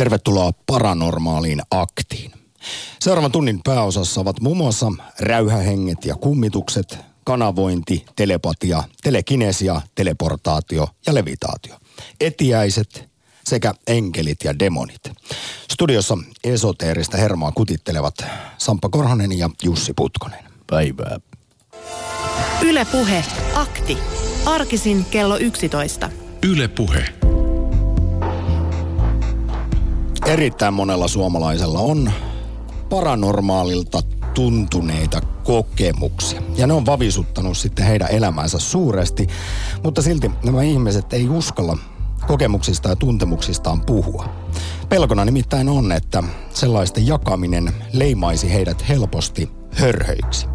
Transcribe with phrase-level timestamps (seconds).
[0.00, 2.32] Tervetuloa paranormaaliin aktiin.
[3.00, 11.76] Seuraavan tunnin pääosassa ovat muun muassa räyhähenget ja kummitukset, kanavointi, telepatia, telekinesia, teleportaatio ja levitaatio.
[12.20, 13.08] Etiäiset
[13.44, 15.00] sekä enkelit ja demonit.
[15.72, 18.14] Studiossa esoteerista hermaa kutittelevat
[18.58, 20.44] Sampa Korhonen ja Jussi Putkonen.
[20.66, 21.20] Päivää.
[22.62, 23.24] Yle Puhe,
[23.54, 23.98] akti.
[24.46, 26.10] Arkisin kello 11.
[26.42, 26.68] Yle
[30.30, 32.12] Erittäin monella suomalaisella on
[32.90, 34.02] paranormaalilta
[34.34, 36.42] tuntuneita kokemuksia.
[36.56, 39.26] Ja ne on vavisuttanut sitten heidän elämänsä suuresti,
[39.84, 41.78] mutta silti nämä ihmiset ei uskalla
[42.26, 44.28] kokemuksista ja tuntemuksistaan puhua.
[44.88, 50.46] Pelkona nimittäin on, että sellaisten jakaminen leimaisi heidät helposti hörhöiksi.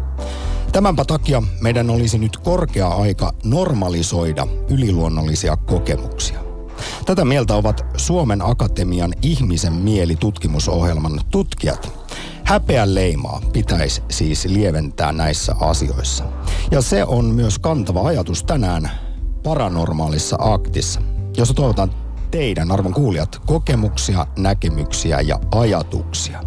[0.72, 6.45] Tämänpä takia meidän olisi nyt korkea aika normalisoida yliluonnollisia kokemuksia.
[7.06, 12.06] Tätä mieltä ovat Suomen Akatemian ihmisen mieli tutkimusohjelman tutkijat.
[12.44, 16.24] Häpeän leimaa pitäisi siis lieventää näissä asioissa.
[16.70, 18.90] Ja se on myös kantava ajatus tänään
[19.42, 21.00] paranormaalissa aktissa,
[21.36, 21.90] jossa toivotan
[22.30, 26.40] teidän arvon kuulijat kokemuksia, näkemyksiä ja ajatuksia.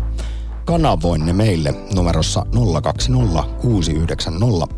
[0.65, 2.45] Kanavoin ne meille numerossa
[2.81, 4.75] 020 690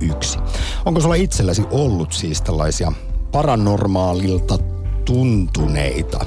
[0.00, 0.38] 001.
[0.84, 2.92] Onko sulla itselläsi ollut siis tällaisia
[3.32, 4.58] paranormaalilta
[5.08, 6.26] tuntuneita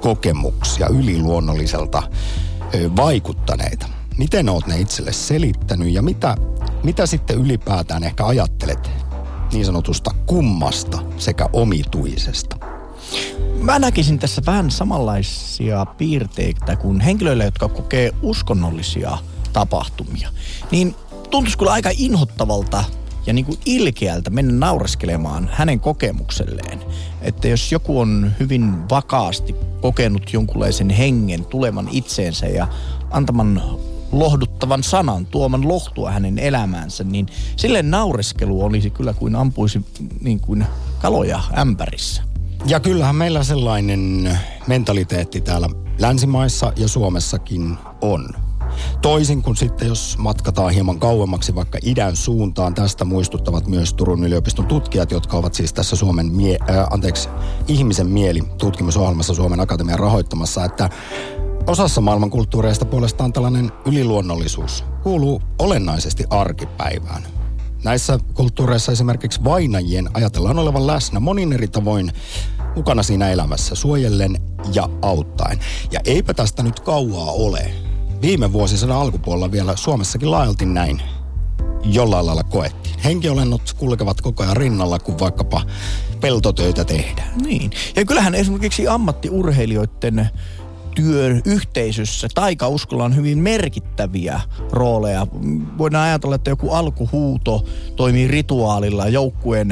[0.00, 2.02] kokemuksia, yliluonnolliselta
[2.96, 3.86] vaikuttaneita?
[4.18, 6.36] Miten oot ne itselle selittänyt ja mitä,
[6.82, 8.90] mitä sitten ylipäätään ehkä ajattelet
[9.52, 12.56] niin sanotusta kummasta sekä omituisesta?
[13.60, 19.18] Mä näkisin tässä vähän samanlaisia piirteitä kuin henkilöille, jotka kokee uskonnollisia
[19.52, 20.28] tapahtumia.
[20.70, 20.94] Niin
[21.30, 22.84] tuntuisi kyllä aika inhottavalta
[23.30, 26.80] ja niin kuin ilkeältä mennä naureskelemaan hänen kokemukselleen.
[27.22, 32.68] Että jos joku on hyvin vakaasti kokenut jonkunlaisen hengen tulevan itseensä ja
[33.10, 33.62] antaman
[34.12, 39.86] lohduttavan sanan, tuoman lohtua hänen elämäänsä, niin sille naureskelu olisi kyllä kuin ampuisi
[40.20, 40.66] niin kuin
[41.02, 42.22] kaloja ämpärissä.
[42.66, 45.68] Ja kyllähän meillä sellainen mentaliteetti täällä
[45.98, 48.28] länsimaissa ja Suomessakin on.
[49.02, 54.66] Toisin kuin sitten, jos matkataan hieman kauemmaksi vaikka idän suuntaan, tästä muistuttavat myös Turun yliopiston
[54.66, 57.28] tutkijat, jotka ovat siis tässä Suomen, mie- äh, anteeksi,
[57.68, 60.90] ihmisen mieli tutkimusohjelmassa Suomen Akatemian rahoittamassa, että
[61.66, 67.22] osassa maailman kulttuureista puolestaan tällainen yliluonnollisuus kuuluu olennaisesti arkipäivään.
[67.84, 72.12] Näissä kulttuureissa esimerkiksi vainajien ajatellaan olevan läsnä monin eri tavoin
[72.76, 74.40] mukana siinä elämässä, suojellen
[74.74, 75.58] ja auttaen.
[75.92, 77.89] Ja eipä tästä nyt kauaa ole.
[78.22, 81.02] Viime vuosisadan alkupuolella vielä Suomessakin laajalti näin
[81.84, 82.98] jollain lailla koettiin.
[82.98, 85.62] Henkiolennot kulkevat koko ajan rinnalla, kun vaikkapa
[86.20, 87.38] peltotöitä tehdään.
[87.38, 87.70] Niin.
[87.96, 90.30] Ja kyllähän esimerkiksi ammattiurheilijoiden
[90.94, 94.40] työn yhteisössä taikauskolla on hyvin merkittäviä
[94.72, 95.26] rooleja.
[95.78, 97.64] Voidaan ajatella, että joku alkuhuuto
[97.96, 99.68] toimii rituaalilla joukkueen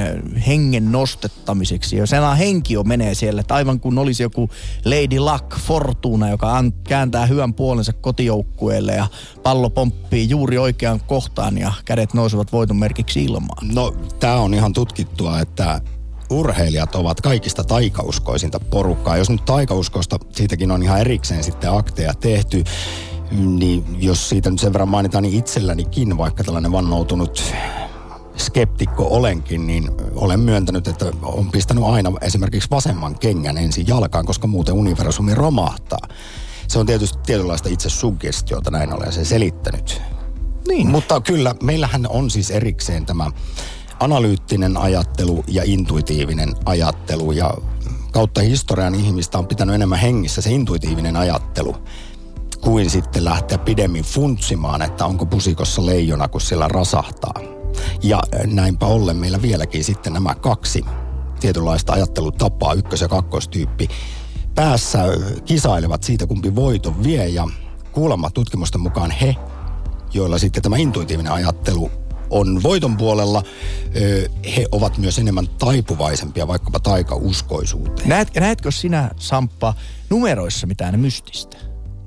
[0.46, 1.96] hengen nostettamiseksi.
[1.96, 4.50] Ja sen henki jo menee siellä, että aivan kun olisi joku
[4.84, 9.06] Lady Luck Fortuna, joka kääntää hyvän puolensa kotijoukkueelle ja
[9.42, 13.68] pallo pomppii juuri oikeaan kohtaan ja kädet nousevat voiton merkiksi ilmaan.
[13.74, 15.80] No, tämä on ihan tutkittua, että
[16.30, 19.16] urheilijat ovat kaikista taikauskoisinta porukkaa.
[19.16, 22.64] Jos nyt taikauskosta, siitäkin on ihan erikseen sitten akteja tehty,
[23.30, 27.54] niin jos siitä nyt sen verran mainitaan, niin itsellänikin, vaikka tällainen vannoutunut
[28.36, 34.46] skeptikko olenkin, niin olen myöntänyt, että on pistänyt aina esimerkiksi vasemman kengän ensin jalkaan, koska
[34.46, 36.08] muuten universumi romahtaa.
[36.68, 40.02] Se on tietysti tietynlaista itse suggestiota, näin olen sen selittänyt.
[40.68, 40.86] Niin.
[40.90, 43.30] Mutta kyllä, meillähän on siis erikseen tämä
[44.00, 47.54] analyyttinen ajattelu ja intuitiivinen ajattelu ja
[48.12, 51.76] kautta historian ihmistä on pitänyt enemmän hengissä se intuitiivinen ajattelu
[52.60, 57.34] kuin sitten lähteä pidemmin funtsimaan, että onko pusikossa leijona, kun sillä rasahtaa.
[58.02, 60.84] Ja näinpä ollen meillä vieläkin sitten nämä kaksi
[61.40, 63.88] tietynlaista ajattelutapaa, ykkös- ja kakkostyyppi,
[64.54, 64.98] päässä
[65.44, 67.28] kisailevat siitä, kumpi voiton vie.
[67.28, 67.48] Ja
[67.92, 69.36] kuulemma tutkimusten mukaan he,
[70.14, 71.90] joilla sitten tämä intuitiivinen ajattelu
[72.30, 73.42] on voiton puolella,
[74.56, 78.08] he ovat myös enemmän taipuvaisempia vaikkapa taikauskoisuuteen.
[78.08, 79.74] Näet, näetkö sinä, Samppa,
[80.10, 81.56] numeroissa mitään mystistä?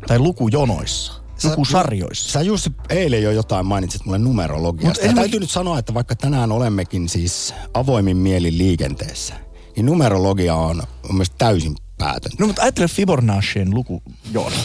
[0.07, 1.13] Tai lukujonoissa?
[1.43, 2.31] Lukusarjoissa.
[2.31, 5.05] Sä just eilen jo jotain mainitsit mulle numerologiasta.
[5.05, 9.33] Mut täytyy nyt sanoa, että vaikka tänään olemmekin siis avoimin mielin liikenteessä,
[9.75, 12.37] niin numerologia on, on myös täysin päätöntä.
[12.39, 14.55] No mutta ajattele Fibonacciin lukujono,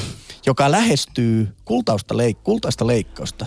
[0.47, 3.47] joka lähestyy kultausta leik- kultaista leikkausta.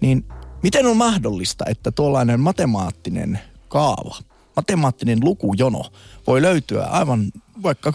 [0.00, 0.24] Niin
[0.64, 4.18] Miten on mahdollista, että tuollainen matemaattinen kaava,
[4.56, 5.84] matemaattinen lukujono
[6.26, 7.32] voi löytyä aivan
[7.62, 7.92] vaikka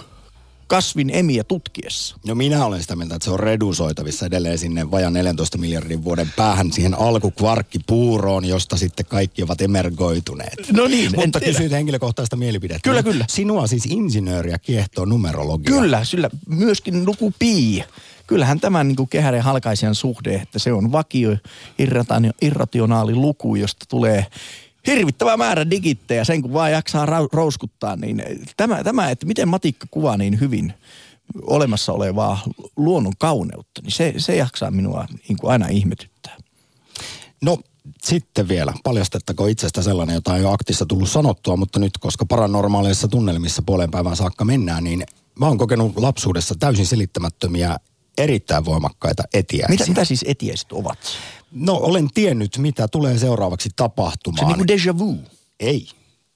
[0.67, 2.15] kasvin emiä tutkiessa.
[2.27, 6.33] No minä olen sitä mieltä, että se on redusoitavissa edelleen sinne vajan 14 miljardin vuoden
[6.35, 10.71] päähän siihen alkukvarkkipuuroon, josta sitten kaikki ovat emergoituneet.
[10.71, 12.89] No niin, Mutta kysyit henkilökohtaista mielipidettä.
[12.89, 13.25] Kyllä, No, kyllä.
[13.29, 15.75] Sinua siis insinööriä kiehtoo numerologia.
[15.75, 17.83] Kyllä, sillä myöskin luku pi.
[18.29, 21.37] Kyllähän tämä niin kuin kehären halkaisijan suhde, että se on vakio
[22.41, 24.25] irrationaali luku, josta tulee
[24.87, 28.23] hirvittävä määrä digittejä, sen kun vaan jaksaa ra- rouskuttaa, niin
[28.57, 30.73] tämä, tämä, että miten matikka kuvaa niin hyvin
[31.43, 32.39] olemassa olevaa
[32.77, 36.37] luonnon kauneutta, niin se, se jaksaa minua niin kuin aina ihmetyttää.
[37.41, 37.57] No
[38.03, 43.07] sitten vielä, paljastettako itsestä sellainen, jota ei ole aktissa tullut sanottua, mutta nyt koska paranormaaleissa
[43.07, 45.03] tunnelmissa puolen päivän saakka mennään, niin
[45.39, 47.77] mä oon kokenut lapsuudessa täysin selittämättömiä,
[48.19, 49.67] erittäin voimakkaita etiäisiä.
[49.69, 50.99] Mitä, mitä siis etiäiset ovat?
[51.51, 54.45] No olen tiennyt, mitä tulee seuraavaksi Se tapahtumaan.
[54.45, 55.17] on niin kuin déjà vu.
[55.59, 55.87] Ei,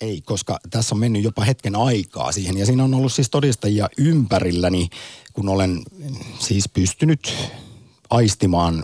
[0.01, 2.57] ei, koska tässä on mennyt jopa hetken aikaa siihen.
[2.57, 4.89] Ja siinä on ollut siis todistajia ympärilläni,
[5.33, 5.81] kun olen
[6.39, 7.33] siis pystynyt
[8.09, 8.83] aistimaan,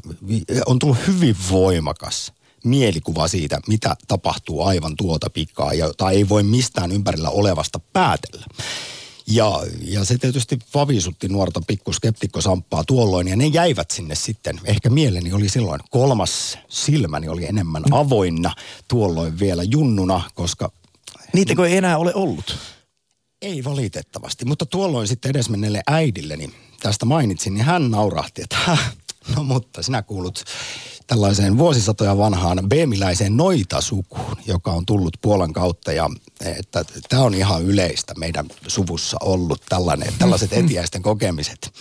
[0.65, 6.91] on tullut hyvin voimakas mielikuva siitä, mitä tapahtuu aivan tuota pikaa, jota ei voi mistään
[6.91, 8.45] ympärillä olevasta päätellä.
[9.29, 14.59] Ja, ja se tietysti vavisutti nuorta pikkuskeptikkosamppaa tuolloin, ja ne jäivät sinne sitten.
[14.65, 18.53] Ehkä mieleni oli silloin kolmas silmäni oli enemmän avoinna
[18.87, 20.71] tuolloin vielä junnuna, koska
[21.33, 22.57] Niitäkö ei enää ole ollut?
[23.41, 24.45] ei valitettavasti.
[24.45, 28.93] Mutta tuolloin sitten edesmenneelle äidilleni tästä mainitsin, niin hän naurahti, että "Häh,
[29.35, 30.43] no mutta sinä kuulut
[31.07, 36.09] tällaiseen vuosisatoja vanhaan beemiläiseen noitasukuun, joka on tullut Puolan kautta ja
[36.41, 41.71] että tämä on ihan yleistä meidän suvussa ollut tällainen, tällaiset etiäisten kokemiset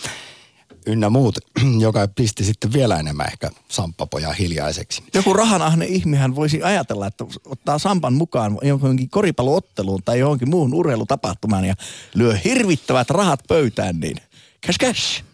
[0.85, 1.37] ynnä muut,
[1.79, 5.03] joka pisti sitten vielä enemmän ehkä samppapojaa hiljaiseksi.
[5.13, 11.65] Joku rahanahne ihmihän voisi ajatella, että ottaa Sampan mukaan johonkin koripallootteluun tai johonkin muuhun urheilutapahtumaan
[11.65, 11.75] ja
[12.13, 14.17] lyö hirvittävät rahat pöytään, niin
[14.65, 15.28] cash cash.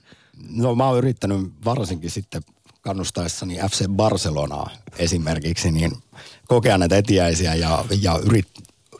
[0.49, 2.41] No mä oon yrittänyt varsinkin sitten
[2.81, 5.91] kannustaessani FC Barcelonaa esimerkiksi, niin
[6.47, 8.47] kokea näitä etiäisiä ja, ja yrit,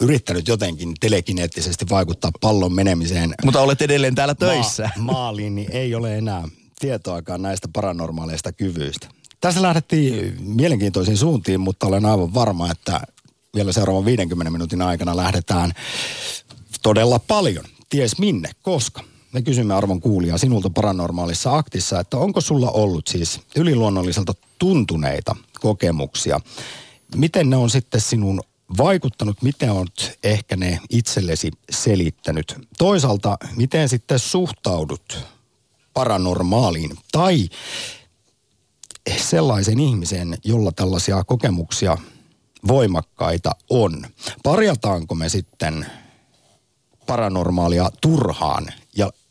[0.02, 4.90] yrittänyt jotenkin telekineettisesti vaikuttaa pallon menemiseen Mutta olet edelleen täällä töissä.
[4.98, 6.48] Ma- maaliin, niin ei ole enää
[6.80, 9.08] tietoakaan näistä paranormaaleista kyvyistä.
[9.42, 13.02] Tässä lähdettiin mielenkiintoisiin suuntiin, mutta olen aivan varma, että
[13.56, 15.72] vielä seuraavan 50 minuutin aikana lähdetään
[16.82, 17.66] todella paljon.
[17.90, 19.04] Ties minne, koska.
[19.36, 26.40] Me kysymme arvon kuulijaa sinulta paranormaalissa aktissa, että onko sulla ollut siis yliluonnolliselta tuntuneita kokemuksia?
[27.16, 28.42] Miten ne on sitten sinun
[28.78, 32.56] vaikuttanut, miten olet ehkä ne itsellesi selittänyt?
[32.78, 35.26] Toisaalta, miten sitten suhtaudut
[35.94, 37.50] paranormaaliin tai
[39.18, 41.98] sellaisen ihmisen, jolla tällaisia kokemuksia
[42.68, 44.06] voimakkaita on.
[44.44, 45.86] Parjataanko me sitten
[47.06, 48.68] paranormaalia turhaan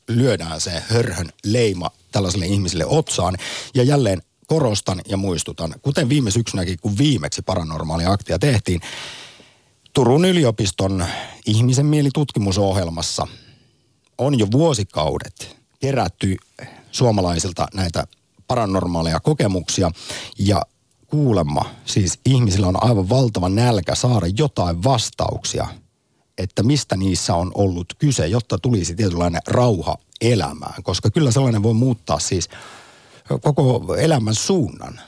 [0.09, 3.37] lyödään se hörhön leima tällaiselle ihmiselle otsaan.
[3.75, 8.81] Ja jälleen korostan ja muistutan, kuten viime syksynäkin, kun viimeksi paranormaalia aktia tehtiin,
[9.95, 11.07] Turun yliopiston
[11.47, 13.27] ihmisen mielitutkimusohjelmassa
[14.19, 16.37] on jo vuosikaudet kerätty
[16.93, 18.07] suomalaisilta näitä
[18.47, 19.91] paranormaaleja kokemuksia
[20.39, 20.63] ja
[21.07, 25.69] kuulemma, siis ihmisillä on aivan valtava nälkä saada jotain vastauksia,
[26.39, 31.75] että mistä niissä on ollut kyse, jotta tulisi tietynlainen rauha elämään, koska kyllä sellainen voi
[31.75, 32.49] muuttaa siis
[33.41, 35.01] koko elämän suunnan,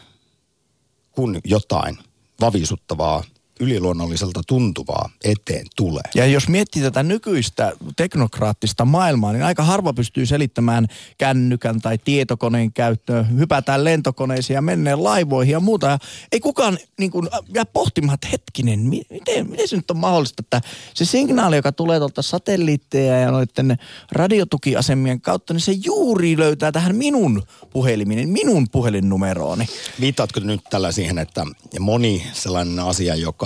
[1.12, 1.98] kun jotain
[2.40, 3.24] vavisuttavaa,
[3.60, 6.02] yliluonnolliselta tuntuvaa eteen tulee.
[6.14, 10.86] Ja jos miettii tätä nykyistä teknokraattista maailmaa, niin aika harva pystyy selittämään
[11.18, 13.22] kännykän tai tietokoneen käyttöä.
[13.22, 15.86] Hypätään lentokoneisiin ja mennään laivoihin ja muuta.
[15.86, 15.98] Ja
[16.32, 20.42] ei kukaan niin kuin, jää pohtimaan, että hetkinen, mi- miten, miten se nyt on mahdollista,
[20.42, 20.60] että
[20.94, 23.76] se signaali, joka tulee tuolta satelliitteja ja noiden
[24.12, 29.66] radiotukiasemien kautta, niin se juuri löytää tähän minun puheliminen, minun puhelinnumerooni.
[30.00, 31.46] Viittaatko nyt tällä siihen, että
[31.80, 33.45] moni sellainen asia, joka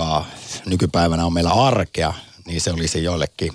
[0.65, 2.13] nykypäivänä on meillä arkea,
[2.45, 3.53] niin se olisi joillekin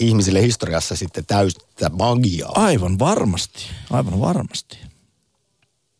[0.00, 2.52] ihmisille historiassa sitten täystä magiaa.
[2.54, 4.78] Aivan varmasti, aivan varmasti.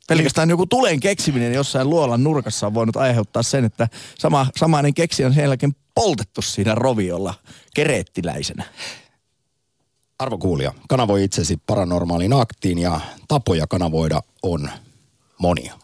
[0.09, 5.25] Pelkästään joku tulen keksiminen jossain luolan nurkassa on voinut aiheuttaa sen, että sama, samainen keksi
[5.25, 7.35] on sen jälkeen poltettu siinä roviolla
[7.75, 8.65] kereettiläisenä.
[10.19, 14.71] Arvo kuulija, kanavoi itsesi paranormaaliin aktiin ja tapoja kanavoida on
[15.39, 15.84] monia.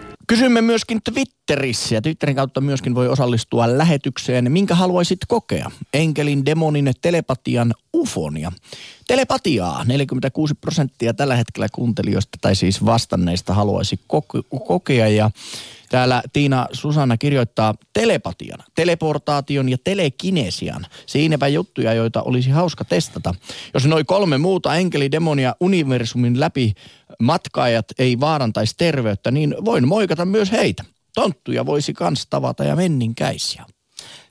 [0.31, 4.51] Kysymme myöskin Twitterissä ja Twitterin kautta myöskin voi osallistua lähetykseen.
[4.51, 5.71] Minkä haluaisit kokea?
[5.93, 8.51] Enkelin, demonin, telepatian, ufonia.
[9.07, 13.99] Telepatiaa 46 prosenttia tällä hetkellä kuuntelijoista tai siis vastanneista haluaisi
[14.67, 15.31] kokea ja
[15.91, 20.87] Täällä Tiina Susanna kirjoittaa telepatian, teleportaation ja telekinesian.
[21.05, 23.35] Siinäpä juttuja, joita olisi hauska testata.
[23.73, 26.73] Jos noin kolme muuta enkelidemonia universumin läpi
[27.19, 30.83] matkaajat ei vaarantaisi terveyttä, niin voin moikata myös heitä.
[31.13, 33.65] Tonttuja voisi kans tavata ja menninkäisiä.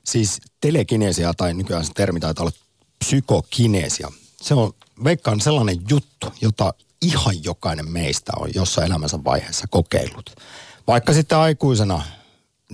[0.05, 2.57] Siis telekinesia tai nykyään se termi taitaa olla
[3.05, 4.11] psykokinesia.
[4.41, 10.35] Se on, veikkaan sellainen juttu, jota ihan jokainen meistä on jossain elämänsä vaiheessa kokeillut.
[10.87, 12.01] Vaikka sitten aikuisena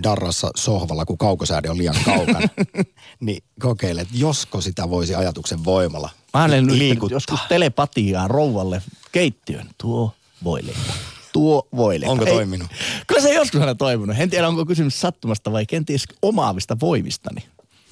[0.04, 2.40] darrassa sohvalla, kun kaukosääde on liian kaukana,
[3.20, 7.16] niin kokeile, että josko sitä voisi ajatuksen voimalla Mä olen liikuttaa.
[7.16, 9.68] joskus telepatiaa rouvalle keittiön.
[9.78, 10.12] Tuo
[10.44, 10.94] voileipä.
[11.34, 12.12] Tuo voileipä.
[12.12, 12.68] Onko Ei, toiminut?
[13.08, 14.16] Kyllä se joskus on toiminut.
[14.20, 17.44] En tiedä, onko kysymys sattumasta vai kenties omaavista voimistani.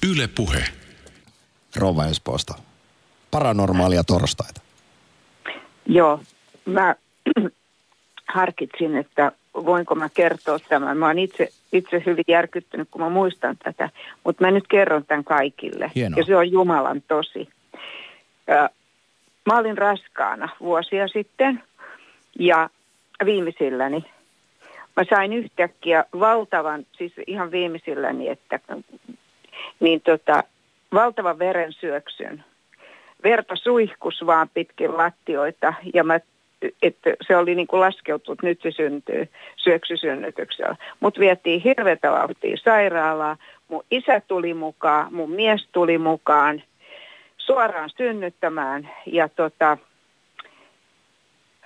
[0.06, 0.64] Yle puhe.
[1.76, 2.54] Rouva Espoosta.
[3.30, 4.60] Paranormaalia torstaita.
[5.86, 6.20] Joo.
[6.66, 6.94] Mä
[8.34, 9.32] harkitsin, että
[9.64, 10.98] voinko mä kertoa tämän.
[10.98, 13.90] Mä oon itse, itse hyvin järkyttynyt, kun mä muistan tätä,
[14.24, 15.90] mutta mä nyt kerron tämän kaikille.
[15.94, 16.18] Hienoa.
[16.18, 17.48] Ja se on Jumalan tosi.
[19.46, 21.62] Mä olin raskaana vuosia sitten
[22.38, 22.70] ja
[23.24, 24.04] viimeisilläni
[24.96, 28.60] mä sain yhtäkkiä valtavan, siis ihan viimeisilläni, että
[29.80, 30.42] niin tota,
[30.92, 32.44] valtavan verensyöksyn.
[33.24, 36.20] Verta suihkus vaan pitkin lattioita ja mä
[36.82, 40.76] että se oli niin kuin laskeutunut, nyt se syntyy syöksysynnytyksellä.
[41.00, 43.36] Mut vietiin hirveätä vauhtia sairaalaa,
[43.68, 46.62] mun isä tuli mukaan, mun mies tuli mukaan
[47.38, 49.78] suoraan synnyttämään ja tota,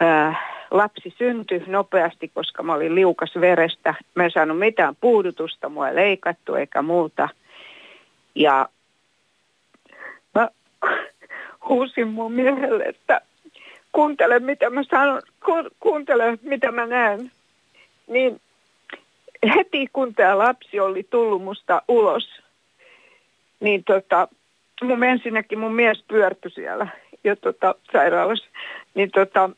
[0.00, 3.94] ää, lapsi syntyi nopeasti, koska mä olin liukas verestä.
[4.14, 7.28] Mä en saanut mitään puudutusta, mua ei leikattu eikä muuta.
[8.34, 8.68] Ja
[10.34, 10.48] mä
[11.68, 13.20] huusin mun miehelle, että
[13.92, 17.30] kuuntele mitä mä sanon, ku, kuuntele mitä mä näen.
[18.06, 18.40] Niin
[19.54, 22.42] heti kun tämä lapsi oli tullut musta ulos,
[23.60, 24.28] niin tota,
[24.82, 26.86] mun ensinnäkin mun mies pyörtyi siellä
[27.24, 28.46] jo tota, sairaalassa,
[28.94, 29.50] niin tota,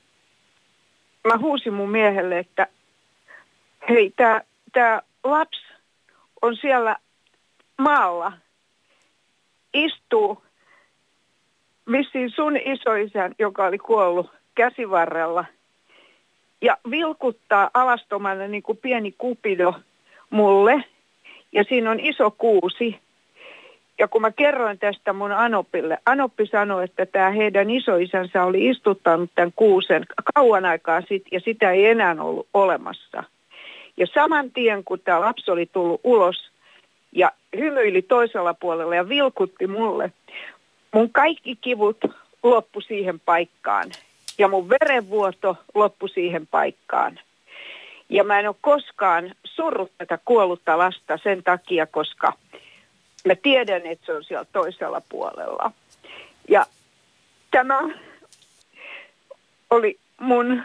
[1.24, 2.66] mä huusin mun miehelle, että
[3.88, 4.14] hei,
[4.72, 5.66] tämä lapsi
[6.42, 6.96] on siellä
[7.78, 8.32] maalla,
[9.74, 10.42] istuu
[11.90, 15.44] vissiin sun isoisän, joka oli kuollut käsivarrella,
[16.62, 19.74] ja vilkuttaa alastomana niin kuin pieni kupido
[20.30, 20.84] mulle,
[21.52, 22.98] ja siinä on iso kuusi.
[23.98, 29.30] Ja kun mä kerroin tästä mun Anopille, Anoppi sanoi, että tämä heidän isoisänsä oli istuttanut
[29.34, 33.24] tämän kuusen kauan aikaa sitten, ja sitä ei enää ollut olemassa.
[33.96, 36.50] Ja saman tien, kun tämä lapsi oli tullut ulos
[37.12, 40.12] ja hymyili toisella puolella ja vilkutti mulle,
[40.92, 41.98] mun kaikki kivut
[42.42, 43.90] loppu siihen paikkaan
[44.38, 47.20] ja mun verenvuoto loppu siihen paikkaan.
[48.08, 52.32] Ja mä en ole koskaan surrut tätä kuollutta lasta sen takia, koska
[53.24, 55.72] mä tiedän, että se on siellä toisella puolella.
[56.48, 56.66] Ja
[57.50, 57.80] tämä
[59.70, 60.62] oli mun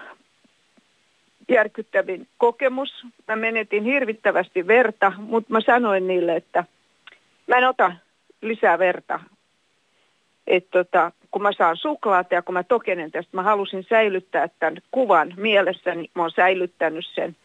[1.50, 3.06] järkyttävin kokemus.
[3.28, 6.64] Mä menetin hirvittävästi verta, mutta mä sanoin niille, että
[7.48, 7.92] mä en ota
[8.42, 9.20] lisää verta
[10.48, 14.77] että tota, kun mä saan suklaata ja kun mä tokenen tästä, mä halusin säilyttää tämän
[14.92, 16.10] kuvan mielessäni.
[16.16, 17.36] Mä oon säilyttänyt sen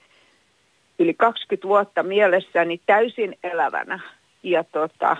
[0.98, 4.00] yli 20 vuotta mielessäni täysin elävänä.
[4.42, 5.16] Ja tota,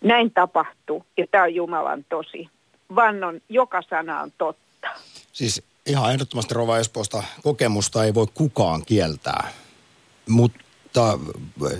[0.00, 2.48] näin tapahtuu ja tämä on Jumalan tosi.
[2.94, 4.88] Vannon joka sana on totta.
[5.32, 9.48] Siis ihan ehdottomasti Rova Espoosta kokemusta ei voi kukaan kieltää.
[10.28, 11.18] Mutta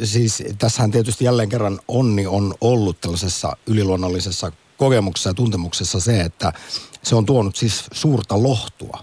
[0.04, 6.52] siis tässähän tietysti jälleen kerran onni on ollut tällaisessa yliluonnollisessa kokemuksessa ja tuntemuksessa se, että
[7.02, 8.98] se on tuonut siis suurta lohtua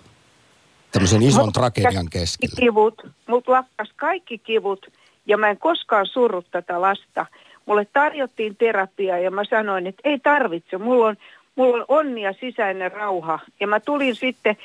[0.92, 2.56] tämmöisen ison mut, tragedian keskellä.
[2.60, 4.92] Kivut, mut lakkas kaikki kivut
[5.26, 7.26] ja mä en koskaan surrut tätä lasta.
[7.66, 10.78] Mulle tarjottiin terapiaa ja mä sanoin, että ei tarvitse.
[10.78, 11.18] Mulla on,
[11.56, 13.40] mulla on onni sisäinen rauha.
[13.60, 14.58] Ja mä tulin sitten,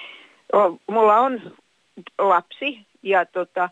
[0.87, 1.53] mulla on
[2.19, 3.71] lapsi ja tota,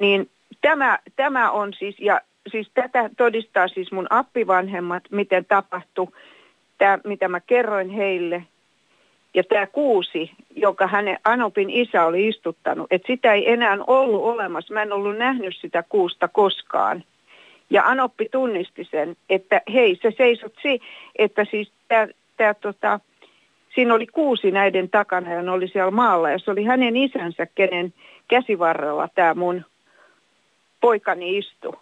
[0.00, 0.30] niin
[0.60, 6.08] tämä, tämä on siis, ja siis tätä todistaa siis mun appivanhemmat, miten tapahtui,
[6.78, 8.42] tämä, mitä mä kerroin heille.
[9.34, 14.74] Ja tämä kuusi, joka hänen Anopin isä oli istuttanut, että sitä ei enää ollut olemassa.
[14.74, 17.04] Mä en ollut nähnyt sitä kuusta koskaan.
[17.70, 20.80] Ja Anoppi tunnisti sen, että hei, se seisot si,
[21.16, 23.00] että siis tämä, tämä tota,
[23.74, 26.30] siinä oli kuusi näiden takana ja ne oli siellä maalla.
[26.30, 27.94] Ja se oli hänen isänsä, kenen
[28.28, 29.64] käsivarrella tämä mun
[30.80, 31.76] poikani istui.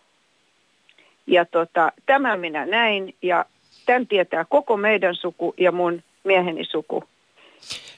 [1.29, 3.45] Ja tota, tämän minä näin ja
[3.87, 7.05] tämän tietää koko meidän suku ja mun mieheni suku.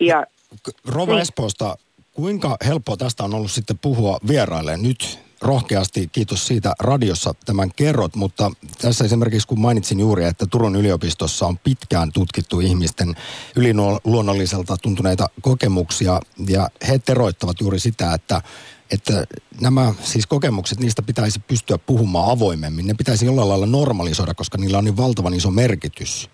[0.01, 0.27] Ja,
[0.89, 1.23] Rova niin.
[1.23, 1.77] Espoosta,
[2.13, 8.17] kuinka helppoa tästä on ollut sitten puhua vieraille nyt rohkeasti, kiitos siitä radiossa tämän kerrot,
[8.17, 13.15] mutta tässä esimerkiksi kun mainitsin juuri, että Turun yliopistossa on pitkään tutkittu ihmisten
[13.57, 18.43] yliluonnolliselta tuntuneita kokemuksia ja he teroittavat juuri sitä, että
[18.93, 19.27] että
[19.61, 22.87] nämä siis kokemukset, niistä pitäisi pystyä puhumaan avoimemmin.
[22.87, 26.31] Ne pitäisi jollain lailla normalisoida, koska niillä on niin valtavan iso merkitys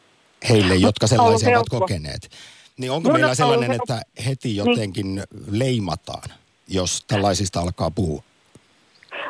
[0.49, 2.29] heille, jotka sellaisia ovat kokeneet.
[2.77, 4.57] Niin onko meillä sellainen, että heti niin.
[4.57, 6.31] jotenkin leimataan,
[6.69, 8.23] jos tällaisista alkaa puhua?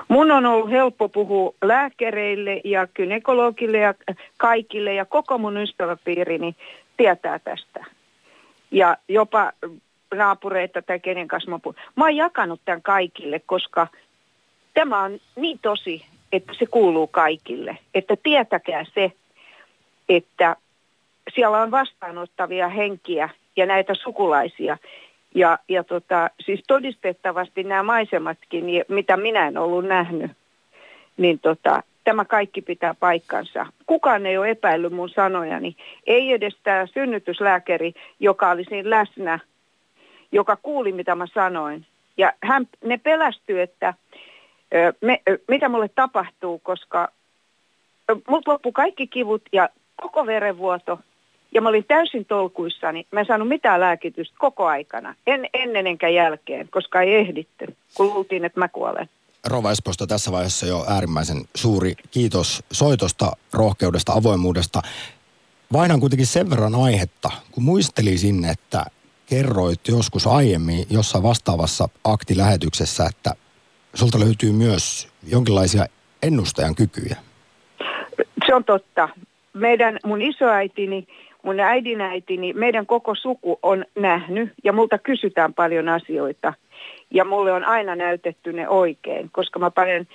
[0.08, 3.94] Mun on ollut helppo puhua lääkäreille ja kynekologille ja
[4.36, 6.56] kaikille ja koko mun ystäväpiirini
[6.96, 7.84] tietää tästä.
[8.70, 9.52] Ja jopa
[10.16, 11.76] naapureita tai kenen kanssa mä puhun.
[11.96, 13.86] Mä oon jakanut tämän kaikille, koska
[14.74, 17.78] tämä on niin tosi, että se kuuluu kaikille.
[17.94, 19.12] Että tietäkää se,
[20.08, 20.56] että
[21.34, 24.78] siellä on vastaanottavia henkiä ja näitä sukulaisia.
[25.34, 30.30] Ja, ja tota, siis todistettavasti nämä maisematkin, mitä minä en ollut nähnyt,
[31.16, 33.66] niin tota, tämä kaikki pitää paikkansa.
[33.86, 35.76] Kukaan ei ole epäillyt mun sanojani.
[36.06, 39.38] Ei edes tämä synnytyslääkäri, joka oli siinä läsnä,
[40.36, 41.86] joka kuuli mitä mä sanoin.
[42.16, 43.94] Ja hän, ne pelästyi, että
[45.00, 47.08] me, mitä mulle tapahtuu, koska
[48.28, 49.68] mut loppui kaikki kivut ja
[50.02, 50.98] koko verenvuoto
[51.54, 53.06] ja mä olin täysin tolkuissani.
[53.12, 55.14] Mä en saanut mitään lääkitystä koko aikana.
[55.26, 59.08] En ennen enkä jälkeen, koska ei ehditty, kun luultiin, että mä kuolen.
[59.46, 64.82] Rova Esposta tässä vaiheessa jo äärimmäisen suuri kiitos soitosta, rohkeudesta, avoimuudesta.
[65.72, 68.84] Vaihdan kuitenkin sen verran aihetta, kun muistelisin, että
[69.26, 73.30] kerroit joskus aiemmin jossain vastaavassa aktilähetyksessä, että
[73.94, 75.86] sulta löytyy myös jonkinlaisia
[76.22, 77.16] ennustajan kykyjä.
[78.46, 79.08] Se on totta.
[79.52, 81.06] Meidän, mun isoäitini
[81.46, 86.52] mun äidinäitini, meidän koko suku on nähnyt ja multa kysytään paljon asioita.
[87.10, 90.08] Ja mulle on aina näytetty ne oikein, koska mä panen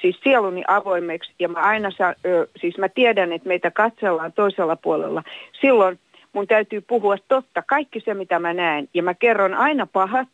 [0.00, 4.76] siis sieluni avoimeksi ja mä aina sa, ö, siis mä tiedän, että meitä katsellaan toisella
[4.76, 5.22] puolella.
[5.60, 5.98] Silloin
[6.32, 8.88] mun täytyy puhua totta, kaikki se mitä mä näen.
[8.94, 10.28] Ja mä kerron aina pahat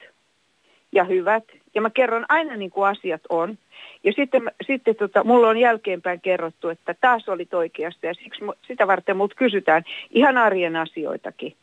[0.93, 3.59] ja hyvät ja mä kerron aina niin kuin asiat on.
[4.05, 8.87] Ja sitten, sitten tota, mulla on jälkeenpäin kerrottu, että taas olit oikeassa ja siksi sitä
[8.87, 11.57] varten mut kysytään ihan arjen asioitakin.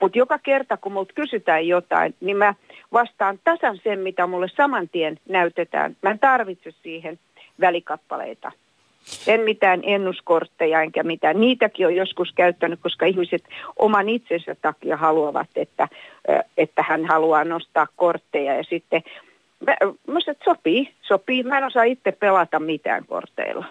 [0.00, 2.54] Mutta joka kerta, kun multa kysytään jotain, niin mä
[2.92, 5.96] vastaan tasan sen, mitä mulle saman tien näytetään.
[6.02, 7.18] Mä en tarvitse siihen
[7.60, 8.52] välikappaleita.
[9.26, 11.40] En mitään ennuskortteja enkä mitään.
[11.40, 13.44] Niitäkin on joskus käyttänyt, koska ihmiset
[13.76, 15.88] oman itsensä takia haluavat, että,
[16.56, 18.56] että hän haluaa nostaa kortteja.
[18.56, 19.02] Ja sitten
[19.66, 21.42] mä, mä että sopii, sopii.
[21.42, 23.64] Mä en osaa itse pelata mitään korteilla.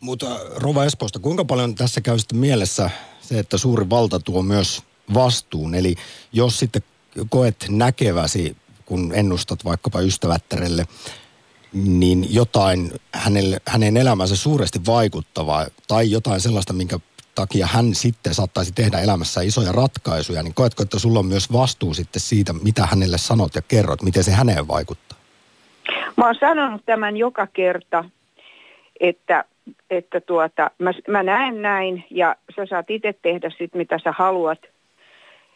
[0.00, 4.82] Mutta Rova Espoosta, kuinka paljon tässä käy sitten mielessä se, että suuri valta tuo myös
[5.14, 5.74] vastuun?
[5.74, 5.94] Eli
[6.32, 6.82] jos sitten
[7.28, 10.84] koet näkeväsi, kun ennustat vaikkapa ystävättärelle,
[11.84, 16.98] niin jotain hänelle, hänen elämänsä suuresti vaikuttavaa tai jotain sellaista, minkä
[17.34, 21.94] takia hän sitten saattaisi tehdä elämässä isoja ratkaisuja, niin koetko, että sulla on myös vastuu
[21.94, 25.18] sitten siitä, mitä hänelle sanot ja kerrot, miten se häneen vaikuttaa?
[26.16, 28.04] Mä oon sanonut tämän joka kerta,
[29.00, 29.44] että,
[29.90, 34.58] että tuota, mä, mä näen näin ja sä saat itse tehdä sit mitä sä haluat.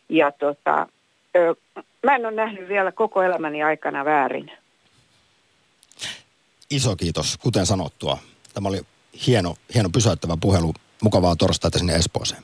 [0.08, 0.86] Ja tota,
[1.36, 1.54] ö,
[2.02, 4.50] mä en ole nähnyt vielä koko elämäni aikana väärin.
[6.70, 8.18] Iso kiitos, kuten sanottua.
[8.54, 8.80] Tämä oli
[9.26, 10.74] hieno, hieno pysäyttävä puhelu.
[11.02, 12.42] Mukavaa torstaita sinne Espooseen.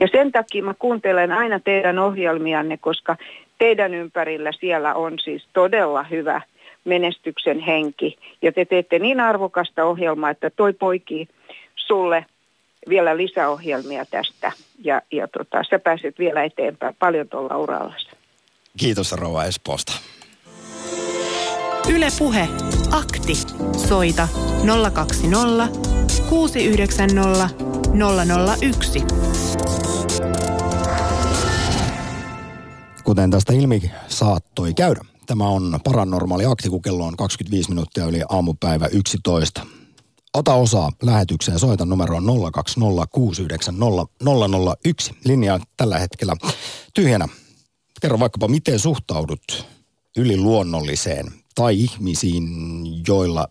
[0.00, 3.16] Ja sen takia mä kuuntelen aina teidän ohjelmianne, koska
[3.58, 6.40] teidän ympärillä siellä on siis todella hyvä–
[6.86, 8.18] menestyksen henki.
[8.42, 11.28] Ja te teette niin arvokasta ohjelmaa, että toi poikii
[11.76, 12.26] sulle
[12.88, 14.52] vielä lisäohjelmia tästä.
[14.84, 17.94] Ja, ja tota, sä pääset vielä eteenpäin paljon tuolla uralla.
[18.78, 19.92] Kiitos Rova Espoosta.
[21.88, 22.48] Yle Puhe.
[22.90, 23.34] Akti.
[23.88, 24.28] Soita
[24.92, 25.68] 020
[26.28, 27.50] 690
[28.60, 29.04] 001.
[33.04, 38.22] Kuten tästä ilmi saattoi käydä, Tämä on paranormaali akti, kun kello on 25 minuuttia yli
[38.28, 39.66] aamupäivä 11.
[40.34, 42.28] Ota osaa lähetykseen, soita numeroon 020690001.
[45.24, 46.36] Linja tällä hetkellä
[46.94, 47.28] tyhjänä.
[48.00, 49.66] Kerro vaikkapa, miten suhtaudut
[50.16, 52.46] yliluonnolliseen tai ihmisiin,
[53.08, 53.48] joilla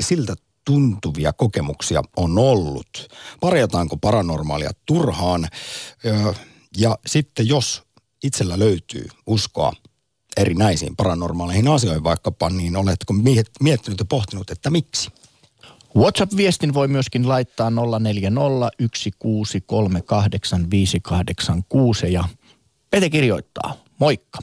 [0.00, 3.08] siltä tuntuvia kokemuksia on ollut.
[3.40, 5.48] Parjataanko paranormaalia turhaan?
[6.76, 7.82] Ja sitten jos
[8.22, 9.72] itsellä löytyy uskoa
[10.36, 13.14] erinäisiin paranormaaleihin asioihin vaikkapa, niin oletko
[13.60, 15.10] miettinyt ja pohtinut, että miksi?
[15.96, 17.74] WhatsApp-viestin voi myöskin laittaa 0401638586
[22.08, 22.24] ja
[22.90, 24.38] Pete kirjoittaa, moikka.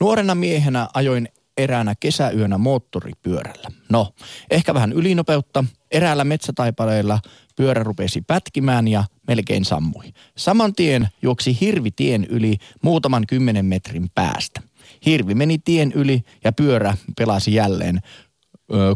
[0.00, 3.68] Nuorena miehenä ajoin eräänä kesäyönä moottoripyörällä.
[3.88, 4.14] No,
[4.50, 5.64] ehkä vähän ylinopeutta.
[5.90, 7.20] Eräällä metsätaipaleella
[7.56, 10.12] pyörä rupesi pätkimään ja melkein sammui.
[10.36, 14.62] Saman tien juoksi hirvi tien yli muutaman kymmenen metrin päästä.
[15.06, 18.00] Hirvi meni tien yli ja pyörä pelasi jälleen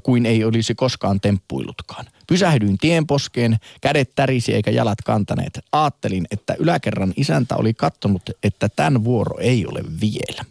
[0.03, 2.07] kuin ei olisi koskaan temppuilutkaan.
[2.27, 5.61] Pysähdyin tienposkeen, kädet tärisi eikä jalat kantaneet.
[5.72, 10.44] Aattelin, että yläkerran isäntä oli kattonut, että tämän vuoro ei ole vielä.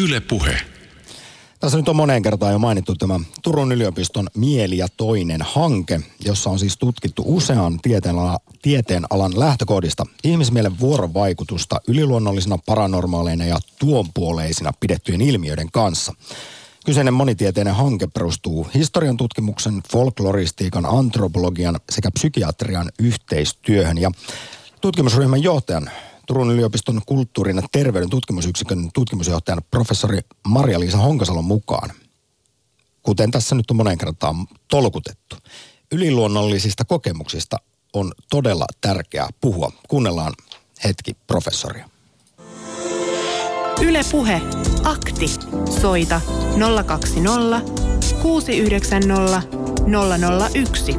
[0.00, 0.73] Yle puhe.
[1.64, 6.50] Tässä nyt on moneen kertaan jo mainittu tämä Turun yliopiston Mieli ja toinen hanke, jossa
[6.50, 15.70] on siis tutkittu usean tieteenalan, tieteenalan lähtökohdista ihmismielen vuorovaikutusta yliluonnollisina, paranormaaleina ja tuonpuoleisina pidettyjen ilmiöiden
[15.72, 16.12] kanssa.
[16.86, 23.98] Kyseinen monitieteinen hanke perustuu historian tutkimuksen, folkloristiikan, antropologian sekä psykiatrian yhteistyöhön.
[23.98, 24.10] Ja
[24.80, 25.90] tutkimusryhmän johtajan
[26.26, 31.90] Turun yliopiston kulttuurin ja terveyden tutkimusyksikön tutkimusjohtajan professori Maria-Liisa Honkasalon mukaan,
[33.02, 35.36] kuten tässä nyt on monen kertaan tolkutettu,
[35.92, 37.56] yliluonnollisista kokemuksista
[37.92, 39.72] on todella tärkeää puhua.
[39.88, 40.32] Kuunnellaan
[40.84, 41.88] hetki professoria.
[43.82, 44.40] Ylepuhe
[44.84, 45.26] Akti.
[45.80, 46.20] Soita
[46.86, 47.60] 020
[48.22, 49.42] 690
[50.54, 50.96] 001.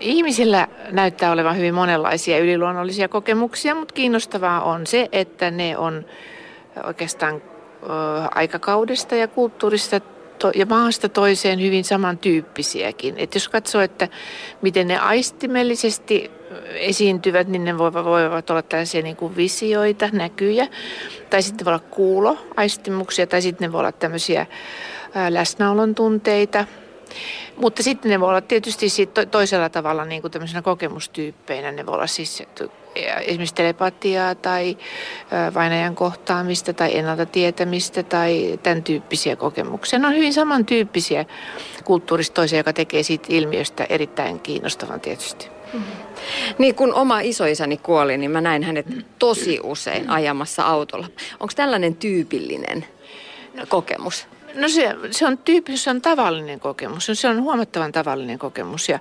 [0.00, 6.04] Ihmisillä näyttää olevan hyvin monenlaisia yliluonnollisia kokemuksia, mutta kiinnostavaa on se, että ne on
[6.84, 7.42] oikeastaan
[8.34, 10.00] aikakaudesta ja kulttuurista
[10.54, 13.14] ja maasta toiseen hyvin samantyyppisiäkin.
[13.18, 14.08] Et jos katsoo, että
[14.62, 16.30] miten ne aistimellisesti
[16.74, 20.68] esiintyvät, niin ne voivat, olla tällaisia niin kuin visioita, näkyjä,
[21.30, 24.46] tai sitten voi olla kuuloaistimuksia, tai sitten ne voi olla tämmöisiä
[25.28, 26.64] läsnäolon tunteita,
[27.56, 28.86] mutta sitten ne voi olla tietysti
[29.30, 31.72] toisella tavalla niin kuin tämmöisenä kokemustyyppeinä.
[31.72, 32.42] Ne voi olla siis
[33.20, 34.76] esimerkiksi telepatiaa tai
[35.54, 39.98] vainajan kohtaamista tai ennalta tietämistä tai tämän tyyppisiä kokemuksia.
[39.98, 41.24] Ne on hyvin samantyyppisiä
[41.84, 45.48] kulttuurista toiseen, joka tekee siitä ilmiöstä erittäin kiinnostavan tietysti.
[45.72, 45.92] Mm-hmm.
[46.58, 48.86] Niin kun oma isoisäni kuoli, niin mä näin hänet
[49.18, 51.06] tosi usein ajamassa autolla.
[51.40, 52.86] Onko tällainen tyypillinen
[53.68, 54.26] kokemus?
[54.54, 57.10] No se, se on tyypillinen, se on tavallinen kokemus.
[57.12, 58.88] Se on huomattavan tavallinen kokemus.
[58.88, 58.98] Ja,